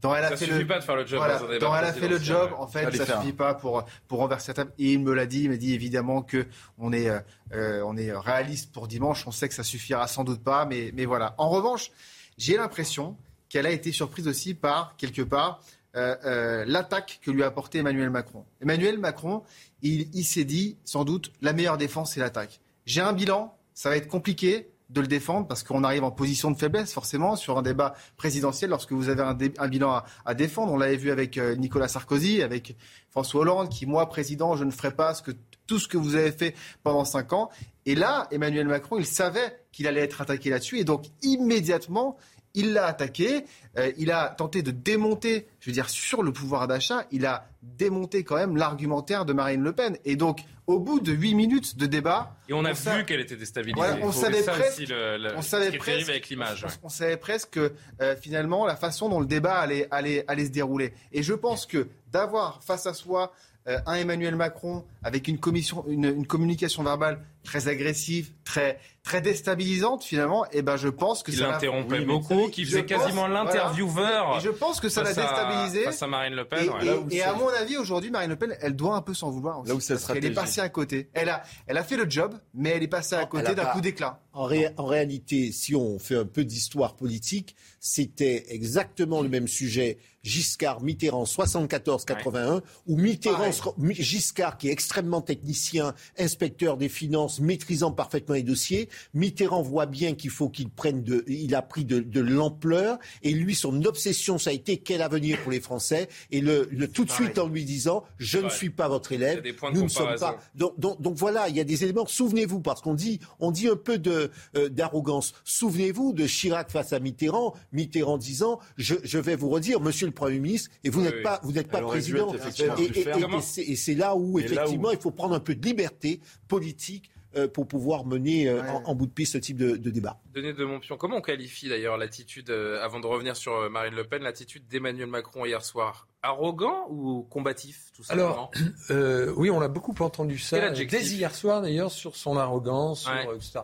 [0.00, 1.48] Dans elle a Ça fait suffit le, pas de faire le job Voilà, dans un
[1.48, 3.20] débat a fait le présidentiel, job, en fait, ça faire.
[3.20, 4.72] suffit pas pour, pour renverser la table.
[4.78, 6.46] Et il me l'a dit, il m'a dit évidemment que
[6.78, 7.10] on est,
[7.52, 10.92] euh, on est réaliste pour dimanche, on sait que ça suffira sans doute pas, mais,
[10.94, 11.34] mais voilà.
[11.38, 11.90] En revanche,
[12.36, 13.16] j'ai l'impression
[13.48, 15.60] qu'elle a été surprise aussi par, quelque part,
[15.96, 18.44] euh, euh, l'attaque que lui a apporté Emmanuel Macron.
[18.60, 19.42] Emmanuel Macron,
[19.82, 22.60] il, il s'est dit, sans doute, la meilleure défense, c'est l'attaque.
[22.86, 26.50] J'ai un bilan, ça va être compliqué de le défendre parce qu'on arrive en position
[26.50, 29.34] de faiblesse forcément sur un débat présidentiel lorsque vous avez un,
[29.68, 30.72] bilan à, à défendre.
[30.72, 32.76] On l'avait vu avec euh, Nicolas Sarkozy, avec
[33.10, 35.32] François Hollande, qui moi président, je ne ferai pas ce que,
[35.66, 37.50] tout ce que vous avez fait pendant cinq ans.
[37.86, 42.16] Et là, Emmanuel Macron, il savait qu'il allait être attaqué là-dessus et donc immédiatement.
[42.58, 43.44] Il l'a attaqué,
[43.78, 47.46] euh, il a tenté de démonter, je veux dire, sur le pouvoir d'achat, il a
[47.62, 49.96] démonté quand même l'argumentaire de Marine Le Pen.
[50.04, 53.36] Et donc, au bout de huit minutes de débat, Et on a vu qu'elle était
[53.36, 53.76] déstabilisée.
[53.80, 56.64] Voilà, on savait presque- aussi, le- le- on savait presque- avec l'image.
[56.64, 56.70] ouais.
[56.82, 60.46] on, on savait presque que euh, finalement la façon dont le débat allait, allait, allait
[60.46, 60.92] se dérouler.
[61.12, 63.32] Et je pense que d'avoir face à soi
[63.68, 69.20] euh, un Emmanuel Macron avec une, commission, une, une communication verbale très agressive, très, très
[69.22, 72.88] déstabilisante finalement, et ben je pense que Qui ça l'a- l'interrompait beaucoup, qui faisait pense-
[73.04, 73.44] quasiment voilà.
[73.44, 74.36] l'intervieweur.
[74.36, 75.84] Et je pense que ça l'a déstabilisé.
[75.84, 76.64] Face à Marine Le Pen.
[76.64, 76.76] Et, ouais.
[76.82, 79.14] et- Là où et à mon avis, aujourd'hui, Marine Le Pen, elle doit un peu
[79.14, 79.60] s'en vouloir.
[79.60, 81.08] Aussi, Là où parce qu'elle est passée à côté.
[81.14, 83.64] Elle a, elle a fait le job, mais elle est passée à côté a d'un
[83.64, 84.20] pas- coup d'éclat.
[84.34, 89.48] En, ré- en réalité, si on fait un peu d'histoire politique, c'était exactement le même
[89.48, 89.98] sujet.
[90.22, 93.50] Giscard, Mitterrand, 74-81, où Mitterrand,
[93.90, 94.88] Giscard, qui est extrêmement
[95.24, 101.02] technicien, inspecteur des finances, maîtrisant parfaitement les dossiers, Mitterrand voit bien qu'il faut qu'il prenne
[101.02, 105.02] de, il a pris de, de l'ampleur, et lui, son obsession, ça a été quel
[105.02, 108.48] avenir pour les Français, et le, le tout de suite en lui disant, je ne
[108.48, 109.42] suis pas votre élève,
[109.72, 112.06] nous ne sommes pas, donc, donc, donc voilà, il y a des éléments.
[112.06, 115.34] Souvenez-vous, parce qu'on dit, on dit un peu de euh, d'arrogance.
[115.44, 120.12] Souvenez-vous de Chirac face à Mitterrand, Mitterrand disant, je, je vais vous redire, Monsieur le
[120.12, 121.22] Premier ministre, et vous Oui, n'êtes oui.
[121.22, 122.32] pas, vous n'êtes pas président.
[122.34, 124.98] effectivement Et, et- et- et c'est- et c'est là où Et là où- effectivement, il
[125.02, 129.06] faut prendre un peu de liberté politique euh, pour pouvoir mener euh, en, en bout
[129.06, 130.18] de piste ce type de, de débat.
[130.32, 133.94] Denis de Montpion, comment on qualifie d'ailleurs l'attitude, euh, avant de revenir sur euh, Marine
[133.94, 136.08] Le Pen, l'attitude d'Emmanuel Macron hier soir?
[136.22, 138.28] Arrogant ou combatif, tout simplement?
[138.30, 138.50] Alors,
[138.90, 141.00] euh, oui, on a beaucoup entendu ça, Quel adjectif?
[141.00, 143.36] dès hier soir d'ailleurs, sur son arrogance, sur, Ouais.
[143.36, 143.60] etc.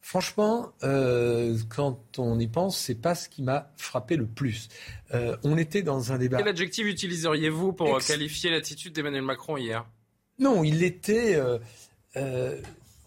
[0.00, 4.68] Franchement, euh, quand on y pense, c'est pas ce qui m'a frappé le plus.
[5.12, 6.38] Euh, on était dans un débat.
[6.38, 9.84] Quel adjectif utiliseriez-vous pour Ex- qualifier l'attitude d'Emmanuel Macron hier?
[10.38, 11.34] Non, il était.
[11.36, 11.58] euh,
[12.16, 12.56] euh,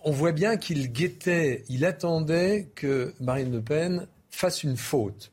[0.03, 5.31] on voit bien qu'il guettait, il attendait que Marine Le Pen fasse une faute.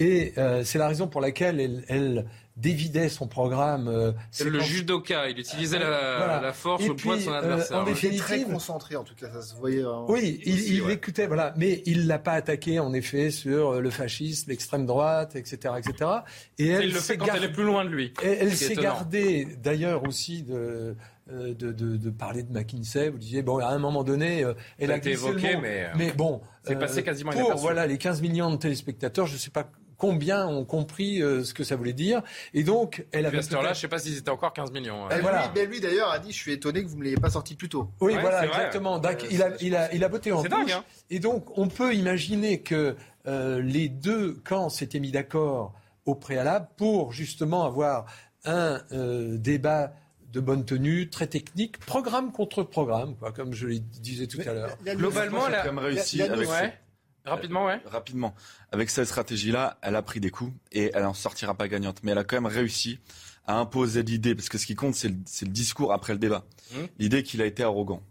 [0.00, 2.26] Et euh, c'est la raison pour laquelle elle, elle
[2.56, 3.86] dévidait son programme.
[3.88, 6.40] euh, C'est le judoka, il utilisait la, Voilà.
[6.40, 7.78] la force Et ou le poids de son puis, euh, adversaire.
[7.78, 9.84] en définitive- Très concentré, en tout cas, ça se voyait.
[10.08, 10.94] Oui, il, Aussi, il ouais.
[10.94, 11.52] écoutait, voilà.
[11.56, 16.10] Mais il l'a pas attaqué, en effet, sur le fascisme, l'extrême droite, etc., etc.
[16.58, 18.12] Et Il elle le fait s'est quand elle est plus loin de lui.
[18.22, 20.94] Et elle s'est gardée, d'ailleurs, aussi de, euh,
[21.28, 23.10] de, de, de parler de McKinsey.
[23.10, 25.62] Vous disiez, bon, à un moment donné, euh, elle a été glissé le évoqué, mot.
[25.62, 29.34] mais, euh, mais bon, c'est passé quasiment pour voilà les 15 millions de téléspectateurs, je
[29.34, 32.22] ne sais pas combien ont compris euh, ce que ça voulait dire.
[32.54, 35.06] Et donc, elle avait à cette heure-là, je sais pas s'ils étaient encore 15 millions.
[35.06, 35.08] hein.
[35.16, 35.50] Et voilà.
[35.56, 37.68] lui, lui, d'ailleurs a dit, je suis étonné que vous ne l'ayez pas sorti plus
[37.68, 37.90] tôt.
[38.00, 39.00] Oui, Ouais, voilà, exactement.
[39.00, 40.50] Donc, Euh, il, a, il, a, il a botté en touche.
[40.50, 40.84] dingue, hein.
[41.10, 42.94] Et donc, on peut imaginer que
[43.26, 45.74] euh, les deux camps s'étaient mis d'accord
[46.06, 48.06] au préalable pour justement avoir
[48.44, 49.92] un euh, débat
[50.32, 54.52] de bonne tenue, très technique, programme contre programme, quoi, comme je le disais tout à
[54.52, 54.76] l'heure.
[54.84, 56.78] La- la- Globalement, Elle elle a a- quand même réussi la- la- avec Ouais.
[57.24, 57.80] Rapidement, ouais.
[57.86, 58.34] Rapidement.
[58.72, 61.98] Avec cette stratégie-là, elle a pris des coups et elle en sortira pas gagnante.
[62.02, 63.00] Mais elle a quand même réussi
[63.46, 66.44] à imposer l'idée, parce que ce qui compte, c'est le, discours après le débat.
[66.74, 66.88] Mhm.
[66.98, 68.02] L'idée qu'il a été arrogant.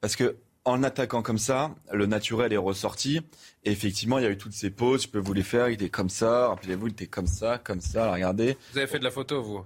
[0.00, 3.20] Parce que en attaquant comme ça, le naturel est ressorti.
[3.64, 5.02] Et effectivement, il y a eu toutes ces pauses.
[5.04, 5.68] Je peux vous les faire.
[5.68, 6.48] Il était comme ça.
[6.48, 8.12] Rappelez-vous, il était comme ça, comme ça.
[8.12, 8.56] Regardez.
[8.72, 9.64] Vous avez fait de la photo, vous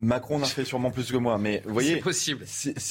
[0.00, 2.46] Macron en a fait sûrement plus que moi, mais vous voyez, c'est possible.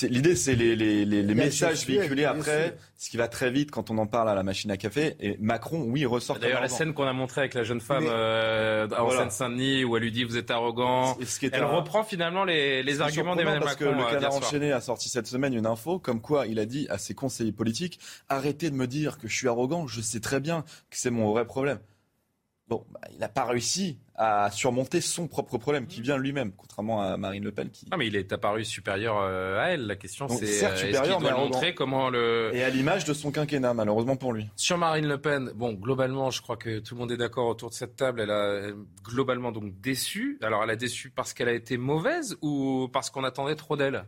[0.10, 3.90] L'idée, c'est les, les, les, les messages véhiculés après, ce qui va très vite quand
[3.90, 5.16] on en parle à la machine à café.
[5.22, 6.38] Et Macron, oui, il ressort.
[6.38, 9.22] D'ailleurs, la scène qu'on a montrée avec la jeune femme euh, en voilà.
[9.22, 11.68] Seine-Saint-Denis, où elle lui dit vous êtes arrogant, ce qui est elle un...
[11.68, 13.86] reprend finalement les, les arguments d'Emmanuel Macron.
[13.86, 16.66] Parce que le Canard enchaîné a sorti cette semaine une info comme quoi il a
[16.66, 18.00] dit à ses conseillers politiques
[18.30, 21.32] arrêtez de me dire que je suis arrogant, je sais très bien que c'est mon
[21.32, 21.80] vrai problème.
[22.68, 27.02] Bon, bah, il n'a pas réussi à surmonter son propre problème qui vient lui-même, contrairement
[27.02, 27.70] à Marine Le Pen.
[27.70, 27.88] Qui...
[27.90, 29.88] Non, mais il est apparu supérieur euh, à elle.
[29.88, 34.18] La question, c'est euh, mais montrer comment le et à l'image de son quinquennat, malheureusement
[34.18, 34.50] pour lui.
[34.58, 37.70] Sur Marine Le Pen, bon, globalement, je crois que tout le monde est d'accord autour
[37.70, 38.20] de cette table.
[38.20, 38.72] Elle a
[39.04, 40.38] globalement donc déçu.
[40.42, 44.06] Alors, elle a déçu parce qu'elle a été mauvaise ou parce qu'on attendait trop d'elle?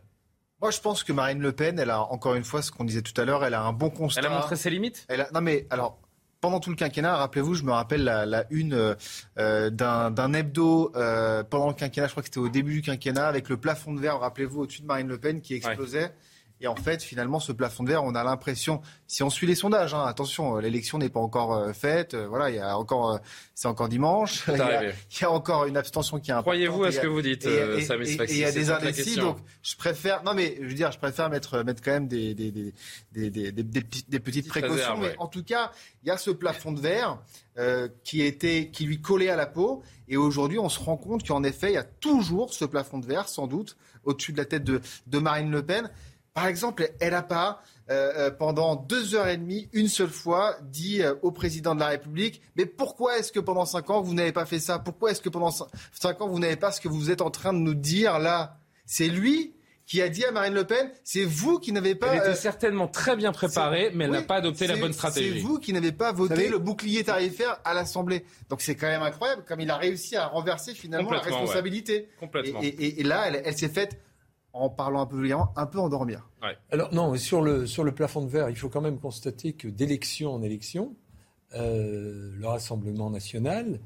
[0.60, 3.00] Moi, je pense que Marine Le Pen, elle a encore une fois ce qu'on disait
[3.00, 4.20] tout à l'heure, elle a un bon constat.
[4.20, 5.06] Elle a montré ses limites?
[5.08, 5.30] Elle a...
[5.32, 5.98] Non, mais alors
[6.40, 8.96] pendant tout le quinquennat, rappelez-vous, je me rappelle la, la une
[9.38, 13.26] euh, d'un hebdo euh, pendant le quinquennat, je crois que c'était au début du quinquennat,
[13.26, 16.02] avec le plafond de verre, rappelez-vous, au-dessus de Marine Le Pen qui explosait.
[16.04, 16.12] Ouais.
[16.60, 19.54] Et en fait, finalement, ce plafond de verre, on a l'impression, si on suit les
[19.54, 22.14] sondages, hein, attention, euh, l'élection n'est pas encore euh, faite.
[22.14, 23.18] Euh, voilà, il y a encore,
[23.54, 24.44] c'est encore dimanche.
[24.48, 26.54] Il y, a, il y, a, encore une abstention qui est importante.
[26.54, 29.74] Croyez-vous à ce que vous dites, et, Samy il y a des indécis, donc je
[29.76, 30.22] préfère.
[30.22, 32.74] Non, mais je veux dire, je préfère mettre mettre quand même des des des
[33.12, 34.76] des, des, des, des petites précautions.
[34.76, 35.16] Réserve, mais ouais.
[35.18, 37.18] en tout cas, il y a ce plafond de verre
[37.58, 39.82] euh, qui était qui lui collait à la peau.
[40.08, 43.06] Et aujourd'hui, on se rend compte qu'en effet, il y a toujours ce plafond de
[43.06, 45.90] verre, sans doute, au-dessus de la tête de, de Marine Le Pen.
[46.32, 47.60] Par exemple, elle n'a pas,
[47.90, 51.88] euh, pendant deux heures et demie, une seule fois, dit euh, au président de la
[51.88, 54.78] République Mais pourquoi est-ce que pendant cinq ans, vous n'avez pas fait ça?
[54.78, 57.52] Pourquoi est-ce que pendant cinq ans, vous n'avez pas ce que vous êtes en train
[57.52, 58.58] de nous dire là?
[58.86, 59.54] C'est lui
[59.86, 62.12] qui a dit à Marine Le Pen, c'est vous qui n'avez pas.
[62.12, 64.92] Elle était euh, certainement très bien préparée, mais elle oui, n'a pas adopté la bonne
[64.92, 65.40] stratégie.
[65.40, 66.48] C'est vous qui n'avez pas voté savez...
[66.48, 68.24] le bouclier tarifaire à l'Assemblée.
[68.48, 71.94] Donc c'est quand même incroyable, comme il a réussi à renverser finalement la responsabilité.
[71.94, 72.08] Ouais.
[72.20, 72.60] Complètement.
[72.62, 73.98] Et, et, et là, elle, elle s'est faite
[74.52, 76.28] en parlant un peu vulgairement, un peu endormir.
[76.42, 76.56] Ouais.
[76.70, 79.68] Alors non, sur le, sur le plafond de verre, il faut quand même constater que
[79.68, 80.94] d'élection en élection,
[81.54, 83.80] euh, le Rassemblement national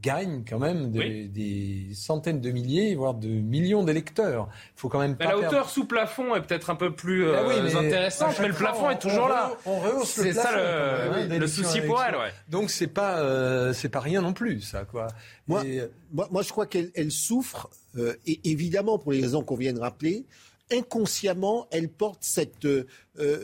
[0.00, 1.28] gagne quand même des, oui.
[1.28, 4.48] des, centaines de milliers, voire de millions d'électeurs.
[4.76, 5.24] Il faut quand même pas.
[5.24, 5.70] La hauteur perdre...
[5.70, 8.98] sous plafond est peut-être un peu plus euh, oui, mais intéressante, mais le plafond est
[8.98, 9.52] toujours on là.
[9.64, 12.32] On rehausse le C'est ça le, même, le souci pour elle, ouais.
[12.48, 15.08] Donc c'est pas euh, c'est pas rien non plus, ça quoi.
[15.46, 15.82] Moi, Et...
[16.12, 19.80] moi, moi, je crois qu'elle souffre, euh, et évidemment pour les raisons qu'on vient de
[19.80, 20.24] rappeler,
[20.72, 22.84] inconsciemment, elle porte cette, euh,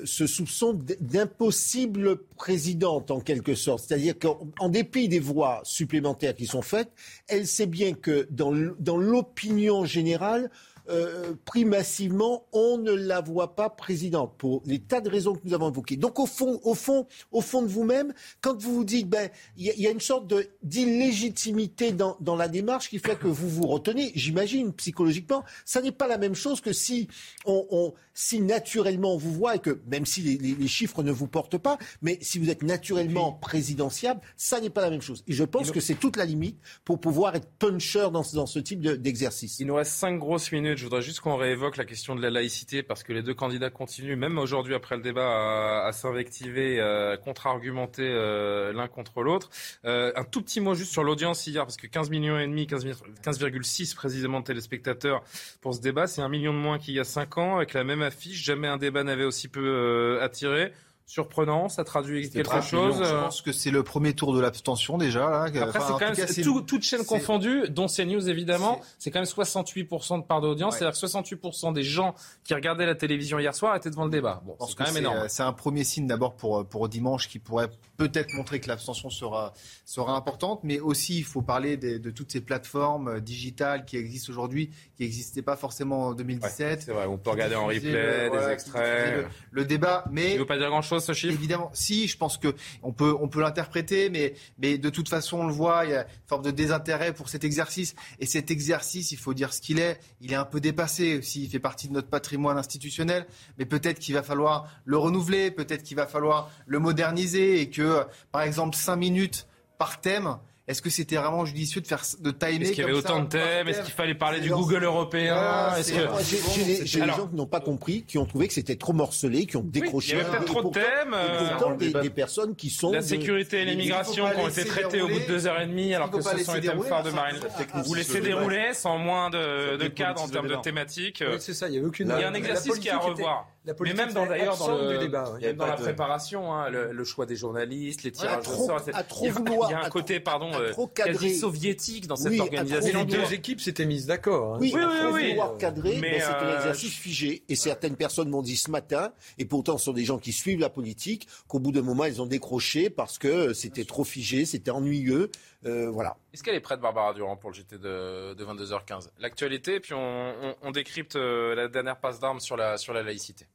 [0.05, 3.85] ce soupçon d'impossible présidente en quelque sorte.
[3.87, 6.91] C'est-à-dire qu'en dépit des voix supplémentaires qui sont faites,
[7.29, 10.51] elle sait bien que dans l'opinion générale,
[10.89, 15.41] euh, pris massivement, on ne la voit pas présidente pour les tas de raisons que
[15.45, 15.97] nous avons évoquées.
[15.97, 19.67] Donc au fond, au fond, au fond de vous-même, quand vous vous dites, ben, il
[19.67, 23.67] y, y, a une sorte d'illégitimité dans, dans, la démarche qui fait que vous vous
[23.67, 27.09] retenez, j'imagine psychologiquement, ça n'est pas la même chose que si
[27.45, 31.03] on, on, si naturellement on vous voit et que même si les, les, les, chiffres
[31.03, 35.03] ne vous portent pas, mais si vous êtes naturellement présidentiable, ça n'est pas la même
[35.03, 35.25] chose.
[35.27, 38.59] Et je pense que c'est toute la limite pour pouvoir être puncher dans, dans ce
[38.59, 39.59] type d'exercice.
[39.59, 40.70] De, il nous reste cinq grosses minutes.
[40.77, 43.71] Je voudrais juste qu'on réévoque la question de la laïcité parce que les deux candidats
[43.71, 49.51] continuent, même aujourd'hui après le débat, à, s'invectiver, à contre-argumenter euh, l'un contre l'autre.
[49.85, 52.67] Euh, un tout petit mot juste sur l'audience hier parce que 15 millions et demi,
[52.67, 55.23] 15,6 15, précisément de téléspectateurs
[55.61, 57.85] pour ce débat, c'est un million de moins qu'il y a cinq ans avec la
[57.85, 58.45] même affiche.
[58.45, 60.73] Jamais un débat n'avait aussi peu euh, attiré
[61.11, 63.03] surprenant, ça traduit quelque chose.
[63.03, 65.29] Je pense que c'est le premier tour de l'abstention déjà.
[65.29, 65.43] Là.
[65.43, 69.19] Après, enfin, c'est quand même cas, tout, toute chaîne confondue, dont CNews évidemment, c'est quand
[69.19, 70.79] même 68% de part d'audience, ouais.
[70.79, 74.41] c'est-à-dire que 68% des gens qui regardaient la télévision hier soir étaient devant le débat.
[74.47, 75.25] Bon, c'est quand même énorme.
[75.29, 77.71] C'est un premier signe d'abord pour, pour dimanche qui pourrait
[78.01, 79.53] peut-être montrer que l'abstention sera,
[79.85, 84.33] sera importante, mais aussi il faut parler de, de toutes ces plateformes digitales qui existent
[84.33, 86.69] aujourd'hui, qui n'existaient pas forcément en 2017.
[86.71, 89.17] Ouais, c'est vrai, on peut regarder en replay, le, des extraits.
[89.17, 90.31] Le, le, débat, mais...
[90.31, 91.35] Il ne veut pas dire grand-chose ce chiffre?
[91.35, 95.41] Évidemment, si, je pense que on peut, on peut l'interpréter, mais, mais de toute façon,
[95.41, 97.95] on le voit, il y a une forme de désintérêt pour cet exercice.
[98.19, 101.45] Et cet exercice, il faut dire ce qu'il est, il est un peu dépassé aussi,
[101.45, 103.27] il fait partie de notre patrimoine institutionnel,
[103.59, 107.90] mais peut-être qu'il va falloir le renouveler, peut-être qu'il va falloir le moderniser et que,
[108.33, 109.47] par exemple, cinq minutes
[109.79, 110.37] par thème,
[110.71, 113.27] est-ce que c'était vraiment judicieux de faire de timer Est-ce qu'il y avait autant de
[113.27, 113.67] thèmes?
[113.67, 115.35] Est-ce qu'il fallait parler du Google européen?
[115.37, 119.47] Ah, j'ai des gens qui n'ont pas compris, qui ont trouvé que c'était trop morcelé,
[119.47, 120.15] qui ont décroché.
[120.15, 121.13] Oui, il y avait peut-être trop de thèmes.
[121.13, 125.09] Euh, des, des, personnes qui sont la sécurité et l'immigration qui ont été traitées au
[125.09, 127.41] bout de deux heures et demie, alors que ce sont les thèmes phares de Marine.
[127.85, 131.25] Vous laissez dérouler sans moins de, cadres en termes de thématiques.
[131.41, 131.67] c'est ça.
[131.67, 132.15] Il y avait aucune.
[132.17, 133.49] Il y a un exercice qui est à revoir.
[133.67, 137.27] Mais même dans d'ailleurs dans le débat, il y a dans la préparation, le choix
[137.27, 138.81] des journalistes, les tirages au sort.
[138.87, 140.51] Il y a un côté, pardon
[140.95, 143.01] quasi soviétique dans cette organisation.
[143.01, 144.55] Les deux équipes s'étaient mises d'accord.
[144.55, 144.59] Hein.
[144.61, 144.83] Oui, oui,
[145.13, 145.41] oui, oui.
[145.59, 147.45] cadrer, mais, c'est un exercice figé.
[147.49, 150.61] Et certaines personnes m'ont dit ce matin, et pourtant ce sont des gens qui suivent
[150.61, 154.71] la politique, qu'au bout d'un moment, ils ont décroché parce que c'était trop figé, c'était
[154.71, 155.31] ennuyeux.
[155.67, 156.17] Euh, voilà.
[156.33, 161.17] Est-ce qu'elle est prête, Barbara Durand, pour le JT de, 22h15 L'actualité, puis on, décrypte
[161.17, 163.47] euh, la dernière passe d'armes sur sur la laïcité.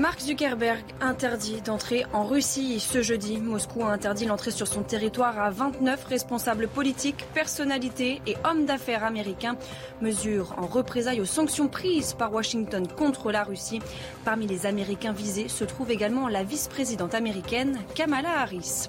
[0.00, 3.36] Mark Zuckerberg interdit d'entrer en Russie ce jeudi.
[3.36, 9.04] Moscou a interdit l'entrée sur son territoire à 29 responsables politiques, personnalités et hommes d'affaires
[9.04, 9.56] américains.
[10.00, 13.80] Mesure en représailles aux sanctions prises par Washington contre la Russie.
[14.24, 18.88] Parmi les Américains visés se trouve également la vice-présidente américaine Kamala Harris.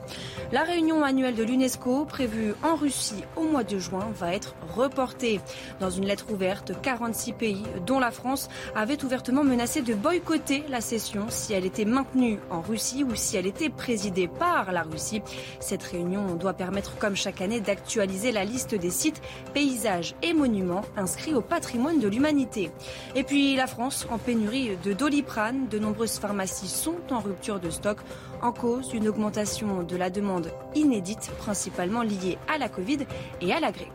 [0.53, 5.41] La réunion annuelle de l'UNESCO prévue en Russie au mois de juin va être reportée.
[5.81, 10.79] Dans une lettre ouverte, 46 pays, dont la France, avaient ouvertement menacé de boycotter la
[10.79, 15.21] session si elle était maintenue en Russie ou si elle était présidée par la Russie.
[15.59, 19.21] Cette réunion doit permettre, comme chaque année, d'actualiser la liste des sites,
[19.53, 22.71] paysages et monuments inscrits au patrimoine de l'humanité.
[23.15, 27.69] Et puis la France, en pénurie de doliprane, de nombreuses pharmacies sont en rupture de
[27.69, 27.97] stock
[28.41, 32.99] en cause une augmentation de la demande inédite, principalement liée à la Covid
[33.41, 33.89] et à la grippe.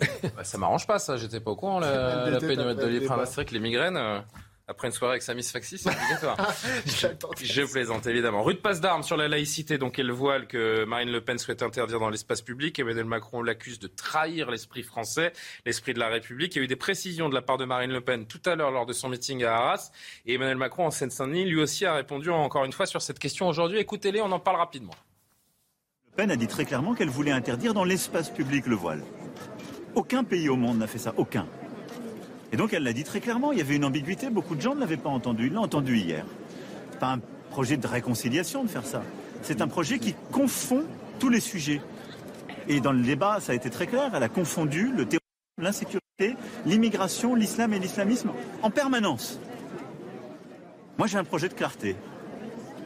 [0.36, 3.20] Bah, ça m'arrange pas ça, j'étais pas au courant la, la pénurie de doliprane.
[3.24, 3.96] C'est vrai que les migraines...
[3.96, 4.20] Euh,
[4.68, 6.36] après une soirée avec Samis Faxi, c'est obligatoire.
[6.84, 8.42] je, plaisante évidemment.
[8.42, 11.98] Rude passe d'armes sur la laïcité, donc elle voile que Marine Le Pen souhaite interdire
[11.98, 12.78] dans l'espace public.
[12.78, 15.32] Emmanuel Macron l'accuse de trahir l'esprit français,
[15.64, 16.54] l'esprit de la République.
[16.54, 18.56] Il y a eu des précisions de la part de Marine Le Pen tout à
[18.56, 19.90] l'heure lors de son meeting à Arras.
[20.26, 23.48] Et Emmanuel Macron en Seine-Saint-Denis, lui aussi, a répondu encore une fois sur cette question
[23.48, 23.78] aujourd'hui.
[23.78, 24.94] Écoutez-les, on en parle rapidement.
[26.10, 29.02] Le Pen a dit très clairement qu'elle voulait interdire dans l'espace public le voile.
[29.94, 31.46] Aucun pays au monde n'a fait ça, aucun.
[32.52, 34.74] Et donc elle l'a dit très clairement, il y avait une ambiguïté, beaucoup de gens
[34.74, 36.24] ne l'avaient pas entendu, ils l'ont entendu hier.
[36.92, 37.20] n'est pas un
[37.50, 39.02] projet de réconciliation de faire ça.
[39.42, 40.84] C'est un projet qui confond
[41.18, 41.80] tous les sujets.
[42.68, 45.18] Et dans le débat, ça a été très clair, elle a confondu le terrorisme,
[45.58, 46.36] l'insécurité,
[46.66, 48.30] l'immigration, l'islam et l'islamisme
[48.62, 49.38] en permanence.
[50.96, 51.96] Moi j'ai un projet de clarté.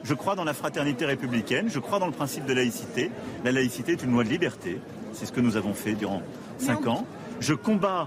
[0.05, 3.13] Je crois dans la fraternité républicaine, je crois dans le principe de laïcité.
[3.45, 4.81] La laïcité est une loi de liberté,
[5.13, 6.23] c'est ce que nous avons fait durant
[6.59, 7.07] cinq ans.
[7.41, 8.07] Je combats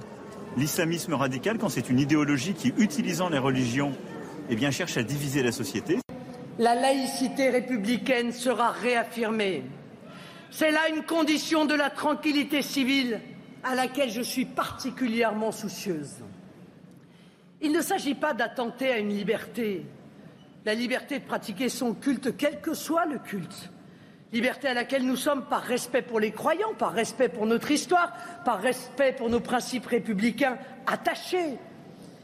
[0.57, 3.93] l'islamisme radical quand c'est une idéologie qui, utilisant les religions,
[4.49, 5.99] eh bien, cherche à diviser la société.
[6.57, 9.63] La laïcité républicaine sera réaffirmée.
[10.51, 13.19] C'est là une condition de la tranquillité civile
[13.63, 16.15] à laquelle je suis particulièrement soucieuse.
[17.61, 19.85] Il ne s'agit pas d'attenter à une liberté,
[20.65, 23.71] la liberté de pratiquer son culte, quel que soit le culte
[24.35, 28.11] liberté à laquelle nous sommes par respect pour les croyants, par respect pour notre histoire,
[28.43, 31.57] par respect pour nos principes républicains attachés.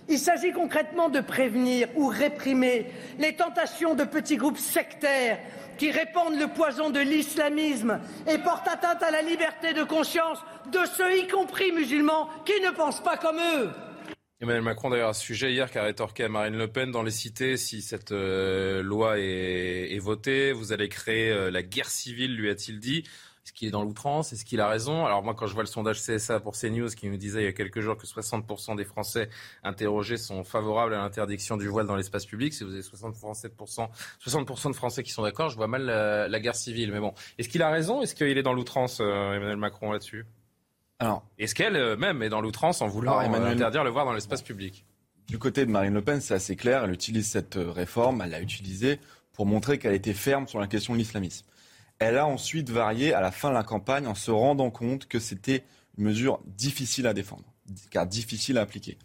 [0.09, 5.39] Il s'agit concrètement de prévenir ou réprimer les tentations de petits groupes sectaires
[5.77, 10.39] qui répandent le poison de l'islamisme et portent atteinte à la liberté de conscience
[10.69, 13.69] de ceux, y compris musulmans, qui ne pensent pas comme eux.
[14.41, 17.03] Emmanuel Macron, d'ailleurs, à ce sujet hier, qui a rétorqué à Marine Le Pen dans
[17.03, 22.35] les cités, si cette euh, loi est, votée, vous allez créer euh, la guerre civile,
[22.35, 23.03] lui a-t-il dit.
[23.45, 24.33] Est-ce qu'il est dans l'outrance?
[24.33, 25.05] Est-ce qu'il a raison?
[25.05, 27.47] Alors moi, quand je vois le sondage CSA pour CNews qui nous disait il y
[27.47, 29.29] a quelques jours que 60% des Français
[29.63, 33.89] interrogés sont favorables à l'interdiction du voile dans l'espace public, si vous avez 60%,
[34.19, 36.91] 60 de Français qui sont d'accord, je vois mal la, guerre civile.
[36.91, 38.01] Mais bon, est-ce qu'il a raison?
[38.01, 40.25] Est-ce qu'il est dans l'outrance, euh, Emmanuel Macron, là-dessus?
[41.01, 44.13] Alors, est-ce qu'elle euh, même est dans l'outrance en voulant euh, interdire le voir dans
[44.13, 44.85] l'espace public
[45.27, 46.83] Du côté de Marine Le Pen, c'est assez clair.
[46.83, 48.99] Elle utilise cette euh, réforme, elle l'a utilisée
[49.33, 51.47] pour montrer qu'elle était ferme sur la question de l'islamisme.
[51.97, 55.17] Elle a ensuite varié à la fin de la campagne en se rendant compte que
[55.17, 55.63] c'était
[55.97, 57.45] une mesure difficile à défendre,
[57.89, 58.99] car difficile à appliquer.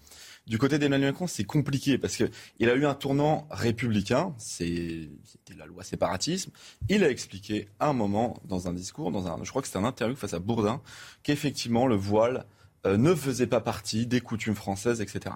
[0.47, 5.09] Du côté d'Emmanuel Macron, c'est compliqué parce qu'il a eu un tournant républicain, c'était
[5.59, 6.53] la loi séparatisme.
[6.89, 9.81] Il a expliqué à un moment, dans un discours, dans un, je crois que c'était
[9.81, 10.81] un interview face à Bourdin,
[11.25, 12.47] qu'effectivement le voile
[12.87, 15.35] euh, ne faisait pas partie des coutumes françaises, etc.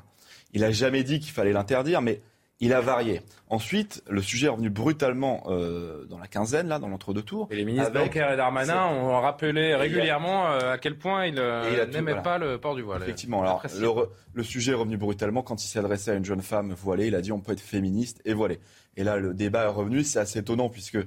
[0.53, 2.23] Il n'a jamais dit qu'il fallait l'interdire, mais
[2.61, 3.23] il a varié.
[3.49, 7.49] Ensuite, le sujet est revenu brutalement euh, dans la quinzaine, là, dans l'entre-deux tours.
[7.51, 8.15] Et les ministres avec...
[8.15, 12.77] et Darmanin ont rappelé régulièrement euh, à quel point ils euh, n'aimaient pas le port
[12.77, 13.03] du voile.
[13.03, 13.43] Effectivement.
[13.43, 13.89] Alors, le,
[14.35, 17.07] le, sujet est revenu brutalement quand il s'est adressé à une jeune femme voilée.
[17.07, 18.61] Il a dit on peut être féministe et voilé.
[18.97, 20.05] Et là, le débat est revenu.
[20.05, 20.99] C'est assez étonnant puisque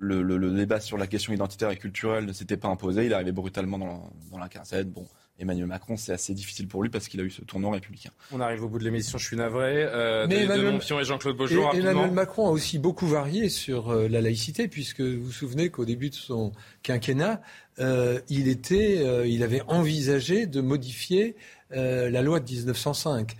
[0.00, 3.04] le, le, débat sur la question identitaire et culturelle ne s'était pas imposé.
[3.04, 4.88] Il est arrivé brutalement dans dans la quinzaine.
[4.90, 5.06] Bon,
[5.38, 8.10] Emmanuel Macron, c'est assez difficile pour lui parce qu'il a eu ce tournant républicain.
[8.32, 9.84] On arrive au bout de l'émission, je suis navré.
[9.84, 14.20] Euh, Mais Emmanuel, et Jean-Claude Beaujour, Emmanuel Macron a aussi beaucoup varié sur euh, la
[14.20, 17.40] laïcité, puisque vous vous souvenez qu'au début de son quinquennat,
[17.78, 21.36] euh, il, était, euh, il avait envisagé de modifier
[21.70, 23.36] la loi de 1905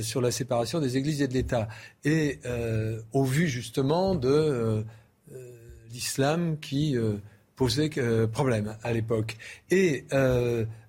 [0.00, 1.68] sur la séparation des églises et de l'État.
[2.02, 2.40] Et
[3.12, 4.82] au vu justement de
[5.92, 6.96] l'islam qui
[7.56, 7.90] posait
[8.32, 9.36] problème à l'époque.
[9.70, 10.04] Et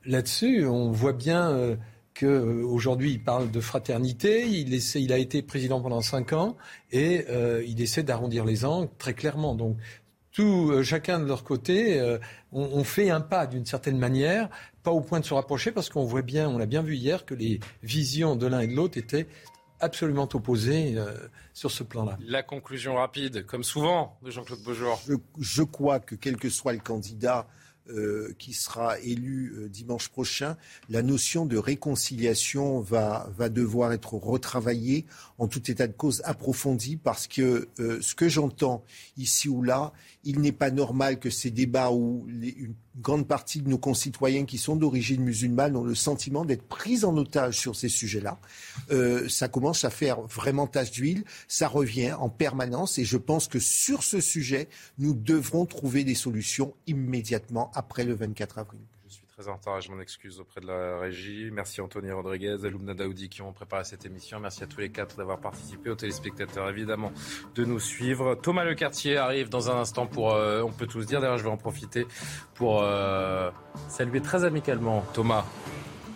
[0.06, 1.78] là-dessus, on voit bien
[2.20, 4.48] qu'aujourd'hui, il parle de fraternité.
[4.48, 6.56] Il, a été président pendant cinq ans
[6.92, 7.26] et
[7.68, 9.56] il essaie d'arrondir les angles très clairement.
[9.56, 9.78] Donc,
[10.32, 12.18] tout, chacun de leur côté,
[12.52, 14.50] on, fait un pas d'une certaine manière,
[14.84, 17.26] pas au point de se rapprocher, parce qu'on voit bien, on l'a bien vu hier,
[17.26, 19.28] que les visions de l'un et de l'autre étaient
[19.80, 21.12] absolument opposées euh,
[21.54, 22.18] sur ce plan-là.
[22.22, 25.02] La conclusion rapide, comme souvent, de Jean-Claude Beaujour.
[25.40, 27.48] je, crois que quel que soit le candidat,
[27.90, 30.58] euh, qui sera élu euh, dimanche prochain,
[30.90, 35.06] la notion de réconciliation va, va devoir être retravaillée
[35.38, 38.84] en tout état de cause approfondie parce que euh, ce que j'entends
[39.18, 43.70] ici ou là, il n'est pas normal que ces débats où une grande partie de
[43.70, 47.90] nos concitoyens qui sont d'origine musulmane ont le sentiment d'être pris en otage sur ces
[47.90, 48.40] sujets-là.
[49.28, 53.60] ça commence à faire vraiment tache d'huile, ça revient en permanence et je pense que
[53.60, 58.82] sur ce sujet, nous devrons trouver des solutions immédiatement après le 24 avril.
[59.38, 61.50] Très en retard et je m'en excuse auprès de la régie.
[61.52, 64.40] Merci Anthony Rodriguez, Aloumna Daoudi qui ont préparé cette émission.
[64.40, 67.12] Merci à tous les quatre d'avoir participé, aux téléspectateurs évidemment
[67.54, 68.36] de nous suivre.
[68.36, 71.50] Thomas Lecartier arrive dans un instant pour, euh, on peut tous dire, d'ailleurs je vais
[71.50, 72.08] en profiter
[72.54, 73.52] pour euh,
[73.90, 75.44] saluer très amicalement Thomas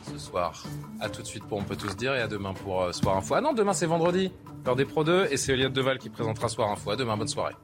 [0.03, 0.63] ce soir.
[1.01, 3.17] A tout de suite pour On peut tous dire et à demain pour euh, Soir
[3.17, 3.33] Info.
[3.33, 4.31] Ah non, demain c'est vendredi,
[4.65, 6.91] l'heure des Pro 2 et c'est Eliott Deval qui présentera Soir Info.
[6.91, 7.55] À demain, bonne soirée.